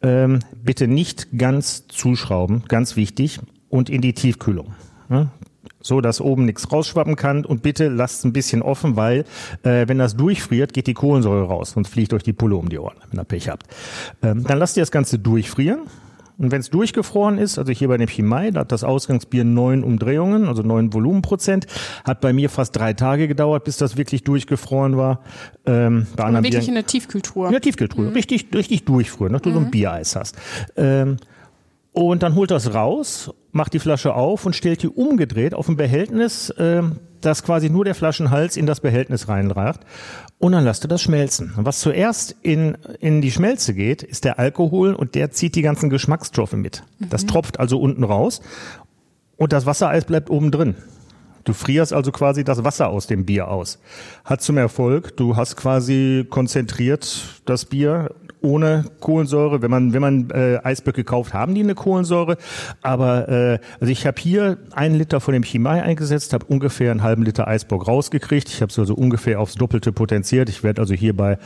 [0.02, 3.38] Ähm, bitte nicht ganz zuschrauben, ganz wichtig.
[3.68, 4.74] Und in die Tiefkühlung.
[5.08, 5.28] Ne?
[5.80, 7.44] So, dass oben nichts rausschwappen kann.
[7.44, 9.24] Und bitte lasst es ein bisschen offen, weil
[9.62, 12.78] äh, wenn das durchfriert, geht die Kohlensäure raus und fliegt euch die Pulle um die
[12.78, 13.66] Ohren, wenn ihr Pech habt.
[14.22, 15.80] Ähm, dann lasst ihr das Ganze durchfrieren.
[16.38, 19.84] Und wenn es durchgefroren ist, also hier bei dem Chimay, da hat das Ausgangsbier neun
[19.84, 21.66] Umdrehungen, also neun Volumenprozent,
[22.04, 25.20] hat bei mir fast drei Tage gedauert, bis das wirklich durchgefroren war.
[25.66, 27.52] Ähm, bei Aber anderen wirklich Bieren- in der Tiefkühltruhe.
[27.52, 28.14] ja, Tiefkühltruhe.
[28.14, 30.36] Richtig, richtig durchfrieren, dass du so ein Biereis hast.
[30.76, 31.18] Ähm,
[31.92, 35.76] und dann holt das raus, macht die Flasche auf und stellt die umgedreht auf ein
[35.76, 39.84] Behältnis, ähm, das quasi nur der Flaschenhals in das Behältnis reinragt.
[40.42, 41.54] Und dann lasst ihr das schmelzen.
[41.56, 45.62] Und was zuerst in, in die Schmelze geht, ist der Alkohol und der zieht die
[45.62, 46.82] ganzen Geschmacksstoffe mit.
[46.98, 48.42] Das tropft also unten raus
[49.36, 50.74] und das Wassereis bleibt oben drin.
[51.44, 53.78] Du frierst also quasi das Wasser aus dem Bier aus.
[54.24, 58.12] Hat zum Erfolg, du hast quasi konzentriert das Bier
[58.42, 59.62] ohne Kohlensäure.
[59.62, 62.36] Wenn man wenn man äh, Eisböcke kauft, haben die eine Kohlensäure.
[62.82, 67.02] Aber äh, also ich habe hier einen Liter von dem Chimay eingesetzt, habe ungefähr einen
[67.02, 68.48] halben Liter Eisbock rausgekriegt.
[68.48, 70.48] Ich habe es also ungefähr aufs Doppelte potenziert.
[70.48, 71.38] Ich werde also hier bei,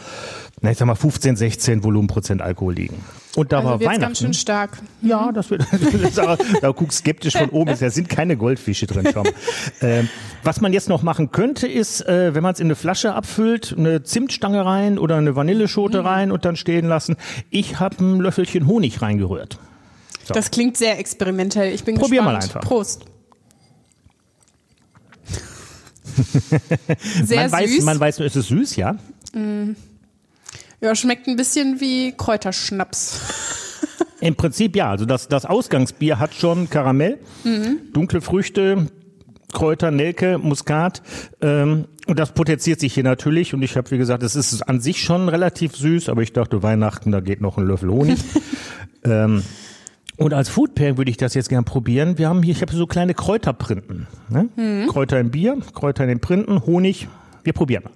[0.61, 2.97] na ich sag mal 15, 16 Volumenprozent Alkohol liegen.
[3.37, 4.01] Und da Also war Weihnachten.
[4.01, 4.79] ganz schön stark.
[5.03, 5.63] Ja, das wird.
[6.17, 7.75] da, da guckst skeptisch von oben.
[7.79, 9.07] Da sind keine Goldfische drin.
[9.83, 10.09] Ähm,
[10.43, 13.75] was man jetzt noch machen könnte, ist, äh, wenn man es in eine Flasche abfüllt,
[13.77, 17.17] eine Zimtstange rein oder eine Vanilleschote rein und dann stehen lassen.
[17.51, 19.59] Ich habe ein Löffelchen Honig reingerührt.
[20.25, 20.35] So.
[20.35, 21.73] Das klingt sehr experimentell.
[21.73, 22.57] Ich bin Probier mal gespannt.
[22.57, 22.69] einfach.
[22.69, 23.05] Prost.
[27.25, 27.85] Sehr man weiß, süß.
[27.85, 28.97] man weiß, es ist süß, ja.
[30.81, 33.21] ja, schmeckt ein bisschen wie Kräuterschnaps.
[34.21, 34.91] Im Prinzip ja.
[34.91, 37.19] Also das, das Ausgangsbier hat schon Karamell,
[37.93, 38.87] dunkle Früchte,
[39.53, 41.03] Kräuter, Nelke, Muskat.
[41.41, 43.53] Ähm, und das potenziert sich hier natürlich.
[43.53, 46.63] Und ich habe, wie gesagt, es ist an sich schon relativ süß, aber ich dachte,
[46.63, 48.19] Weihnachten, da geht noch ein Löffel Honig.
[49.05, 49.43] ähm,
[50.17, 52.17] und als Food Pairing würde ich das jetzt gern probieren.
[52.17, 54.07] Wir haben hier, ich habe so kleine Kräuterprinten.
[54.29, 54.87] Ne?
[54.89, 57.09] Kräuter im Bier, Kräuter in den Printen, Honig.
[57.45, 57.93] Wir probieren mal.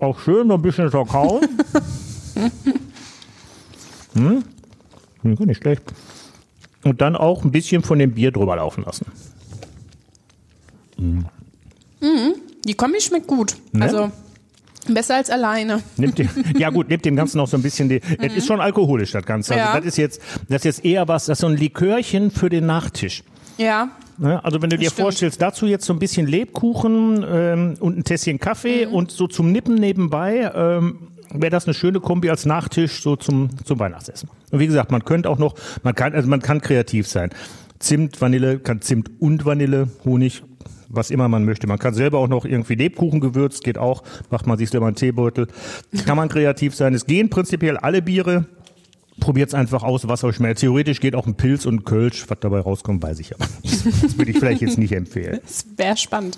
[0.00, 1.40] Auch schön, noch ein bisschen Kakao.
[4.14, 4.44] hm?
[5.22, 5.82] Hm, Nicht schlecht.
[6.82, 9.06] Und dann auch ein bisschen von dem Bier drüber laufen lassen.
[12.66, 13.56] Die Kombi schmeckt gut.
[13.72, 13.84] Ne?
[13.84, 14.10] Also
[14.88, 15.80] besser als alleine.
[15.96, 16.28] Nimmt dem,
[16.58, 19.24] ja gut, nimmt dem Ganzen noch so ein bisschen die, es ist schon alkoholisch, das
[19.24, 19.54] Ganze.
[19.54, 19.76] Also Ja.
[19.76, 22.66] das ist jetzt, das ist jetzt eher was, das ist so ein Likörchen für den
[22.66, 23.22] Nachtisch.
[23.56, 23.90] Ja.
[24.18, 24.44] Ne?
[24.44, 25.00] Also wenn du dir stimmt.
[25.02, 29.50] vorstellst, dazu jetzt so ein bisschen Lebkuchen ähm, und ein Tässchen Kaffee und so zum
[29.52, 34.28] Nippen nebenbei, ähm, wäre das eine schöne Kombi als Nachtisch so zum, zum Weihnachtsessen.
[34.50, 37.30] Und wie gesagt, man könnte auch noch, man kann, also man kann kreativ sein.
[37.80, 40.42] Zimt, Vanille, kann Zimt und Vanille, Honig,
[40.88, 41.66] was immer man möchte.
[41.66, 44.96] Man kann selber auch noch irgendwie Lebkuchen gewürzt, geht auch, macht man sich selber einen
[44.96, 45.48] Teebeutel.
[46.06, 46.94] Kann man kreativ sein.
[46.94, 48.46] Es gehen prinzipiell alle Biere.
[49.20, 50.58] Probiert's einfach aus, was euch schmeckt.
[50.58, 52.24] Theoretisch geht auch ein Pilz und ein Kölsch.
[52.28, 53.86] Was dabei rauskommt, weiß ich aber nicht.
[54.02, 55.38] Das würde ich vielleicht jetzt nicht empfehlen.
[55.46, 56.36] Das wäre spannend.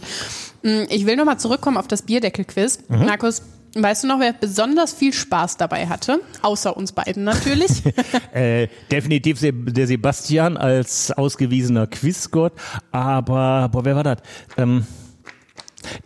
[0.63, 2.81] Mm, Ich will nochmal zurückkommen auf das Bierdeckel-Quiz.
[2.89, 3.07] Mhm.
[3.07, 3.41] Markus,
[3.83, 6.21] weißt du noch, wer besonders viel Spaß dabei hatte?
[6.43, 7.83] Außer uns beiden natürlich.
[8.33, 12.53] Äh, definitiv der Sebastian als ausgewiesener Quizgott.
[12.93, 14.19] Aber, boah, wer war das?
[14.59, 14.87] Ähm,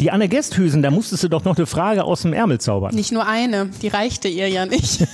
[0.00, 2.94] die Anne Gesthüsen, da musstest du doch noch eine Frage aus dem Ärmel zaubern.
[2.94, 5.06] Nicht nur eine, die reichte ihr ja nicht.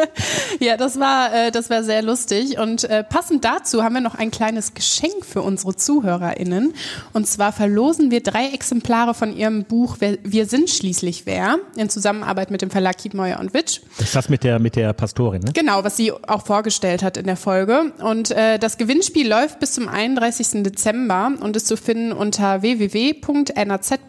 [0.60, 2.58] ja, das war, äh, das war sehr lustig.
[2.58, 6.74] Und äh, passend dazu haben wir noch ein kleines Geschenk für unsere ZuhörerInnen.
[7.12, 12.50] Und zwar verlosen wir drei Exemplare von ihrem Buch Wir sind schließlich wer in Zusammenarbeit
[12.50, 13.80] mit dem Verlag Kiedmeuer und Witsch.
[13.98, 15.52] Das ist das mit der, mit der Pastorin, ne?
[15.52, 17.92] Genau, was sie auch vorgestellt hat in der Folge.
[18.02, 20.62] Und äh, das Gewinnspiel läuft bis zum 31.
[20.62, 24.07] Dezember und ist zu finden unter www.naz.de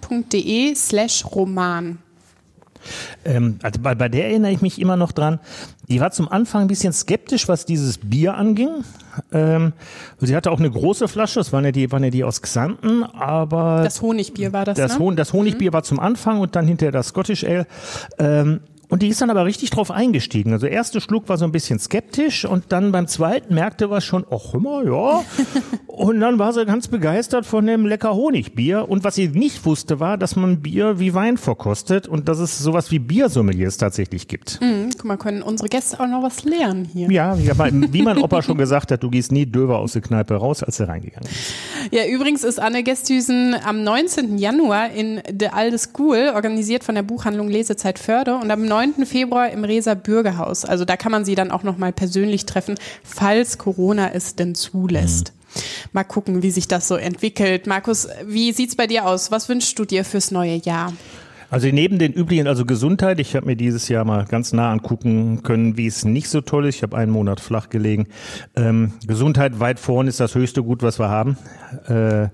[0.75, 1.99] slash Roman.
[3.25, 5.39] Ähm, also bei, bei der erinnere ich mich immer noch dran.
[5.89, 8.83] Die war zum Anfang ein bisschen skeptisch, was dieses Bier anging.
[9.33, 9.73] Ähm,
[10.19, 13.03] sie hatte auch eine große Flasche, das waren ja die, waren ja die aus Xanten,
[13.03, 14.99] aber Das Honigbier war das, das, ne?
[14.99, 17.67] Hon das Honigbier war zum Anfang und dann hinterher das Scottish Ale.
[18.17, 20.51] Ähm, und die ist dann aber richtig drauf eingestiegen.
[20.51, 24.25] Also erste Schluck war so ein bisschen skeptisch und dann beim zweiten merkte was schon,
[24.31, 25.23] ach immer, ja.
[25.87, 28.89] und dann war sie ganz begeistert von dem lecker Honigbier.
[28.89, 32.57] Und was sie nicht wusste, war, dass man Bier wie Wein verkostet und dass es
[32.57, 34.59] sowas wie Biersommeliers tatsächlich gibt.
[34.59, 37.11] Hm, guck mal, können unsere Gäste auch noch was lernen hier.
[37.11, 40.01] Ja, wie, aber wie mein Opa schon gesagt hat, du gehst nie döver aus der
[40.01, 41.53] Kneipe raus, als er reingegangen ist.
[41.91, 44.39] Ja, übrigens ist Anne Gesthüsen am 19.
[44.39, 49.05] Januar in The Alde School, organisiert von der Buchhandlung Lesezeit Förde und am 9.
[49.05, 50.63] Februar im Reser Bürgerhaus.
[50.63, 55.33] Also da kann man sie dann auch nochmal persönlich treffen, falls Corona es denn zulässt.
[55.91, 57.67] Mal gucken, wie sich das so entwickelt.
[57.67, 59.31] Markus, wie sieht's bei dir aus?
[59.31, 60.93] Was wünschst du dir fürs neue Jahr?
[61.49, 65.41] Also neben den üblichen, also Gesundheit, ich habe mir dieses Jahr mal ganz nah angucken
[65.41, 66.75] können, wie es nicht so toll ist.
[66.75, 68.07] Ich habe einen Monat flach gelegen.
[68.55, 71.37] Ähm, Gesundheit weit vorne ist das höchste Gut, was wir haben.
[71.87, 72.29] Äh,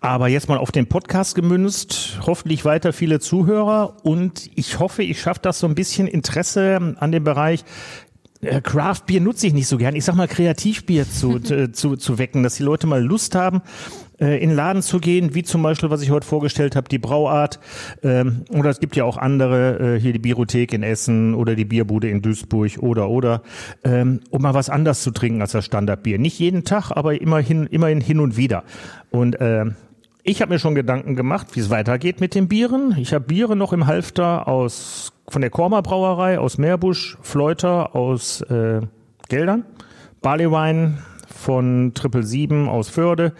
[0.00, 5.20] aber jetzt mal auf den Podcast gemünzt, hoffentlich weiter viele Zuhörer und ich hoffe, ich
[5.20, 7.64] schaffe das so ein bisschen Interesse an dem Bereich
[8.40, 9.96] äh, Craft Bier nutze ich nicht so gern.
[9.96, 13.62] Ich sag mal Kreativbier zu, äh, zu, zu wecken, dass die Leute mal Lust haben,
[14.20, 16.98] äh, in den Laden zu gehen, wie zum Beispiel, was ich heute vorgestellt habe, die
[16.98, 17.60] Brauart.
[18.02, 21.64] Ähm, oder es gibt ja auch andere, äh, hier die Biothek in Essen oder die
[21.64, 23.42] Bierbude in Duisburg oder oder,
[23.84, 26.18] ähm, um mal was anders zu trinken als das Standardbier.
[26.18, 28.64] Nicht jeden Tag, aber immerhin, immerhin hin und wieder.
[29.10, 29.66] Und äh,
[30.22, 32.94] ich habe mir schon Gedanken gemacht, wie es weitergeht mit den Bieren.
[32.98, 38.40] Ich habe Biere noch im Halfter aus von der Korma Brauerei aus Meerbusch, Fleuter aus
[38.42, 38.80] äh,
[39.28, 39.64] Geldern,
[40.22, 43.32] Barleywein von Triple Sieben aus Förde,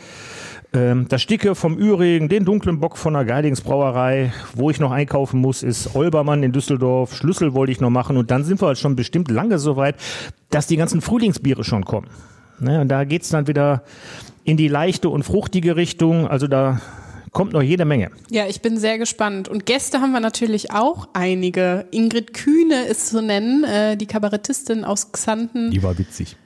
[0.70, 4.32] das Sticke vom Ürigen, den dunklen Bock von der Geidingsbrauerei.
[4.54, 7.14] Wo ich noch einkaufen muss, ist Olbermann in Düsseldorf.
[7.14, 8.18] Schlüssel wollte ich noch machen.
[8.18, 9.96] Und dann sind wir halt schon bestimmt lange so weit,
[10.50, 12.08] dass die ganzen Frühlingsbiere schon kommen.
[12.60, 13.82] Ne, und da geht's dann wieder
[14.44, 16.28] in die leichte und fruchtige Richtung.
[16.28, 16.80] Also da
[17.32, 18.10] kommt noch jede Menge.
[18.30, 19.48] Ja, ich bin sehr gespannt.
[19.48, 21.86] Und Gäste haben wir natürlich auch einige.
[21.92, 25.70] Ingrid Kühne ist zu nennen, äh, die Kabarettistin aus Xanten.
[25.70, 26.36] Die war witzig.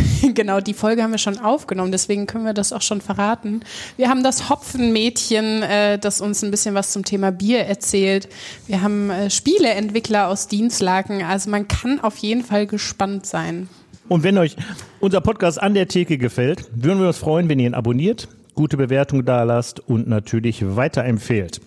[0.34, 3.60] genau, die Folge haben wir schon aufgenommen, deswegen können wir das auch schon verraten.
[3.96, 8.28] Wir haben das Hopfenmädchen, äh, das uns ein bisschen was zum Thema Bier erzählt.
[8.66, 13.68] Wir haben äh, Spieleentwickler aus Dienstlaken, also man kann auf jeden Fall gespannt sein.
[14.08, 14.56] Und wenn euch
[15.00, 18.76] unser Podcast an der Theke gefällt, würden wir uns freuen, wenn ihr ihn abonniert, gute
[18.76, 21.60] Bewertung da lasst und natürlich weiterempfehlt.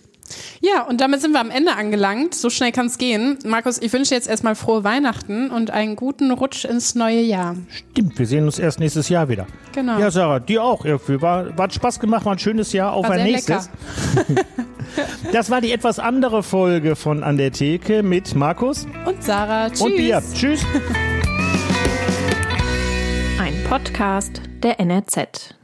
[0.62, 2.34] Ja, und damit sind wir am Ende angelangt.
[2.34, 3.38] So schnell kann es gehen.
[3.46, 7.56] Markus, ich wünsche jetzt erstmal frohe Weihnachten und einen guten Rutsch ins neue Jahr.
[7.70, 9.46] Stimmt, wir sehen uns erst nächstes Jahr wieder.
[9.74, 10.00] Genau.
[10.00, 11.22] Ja, Sarah, dir auch irgendwie.
[11.22, 12.94] War, war Spaß gemacht, war ein schönes Jahr.
[12.94, 13.70] Auf War ein sehr nächstes.
[15.34, 19.82] Das war die etwas andere Folge von An der Theke mit Markus Und Sarah, tschüss.
[19.82, 20.22] und Bia.
[20.34, 20.66] Tschüss.
[23.40, 25.56] Ein Podcast der NRZ.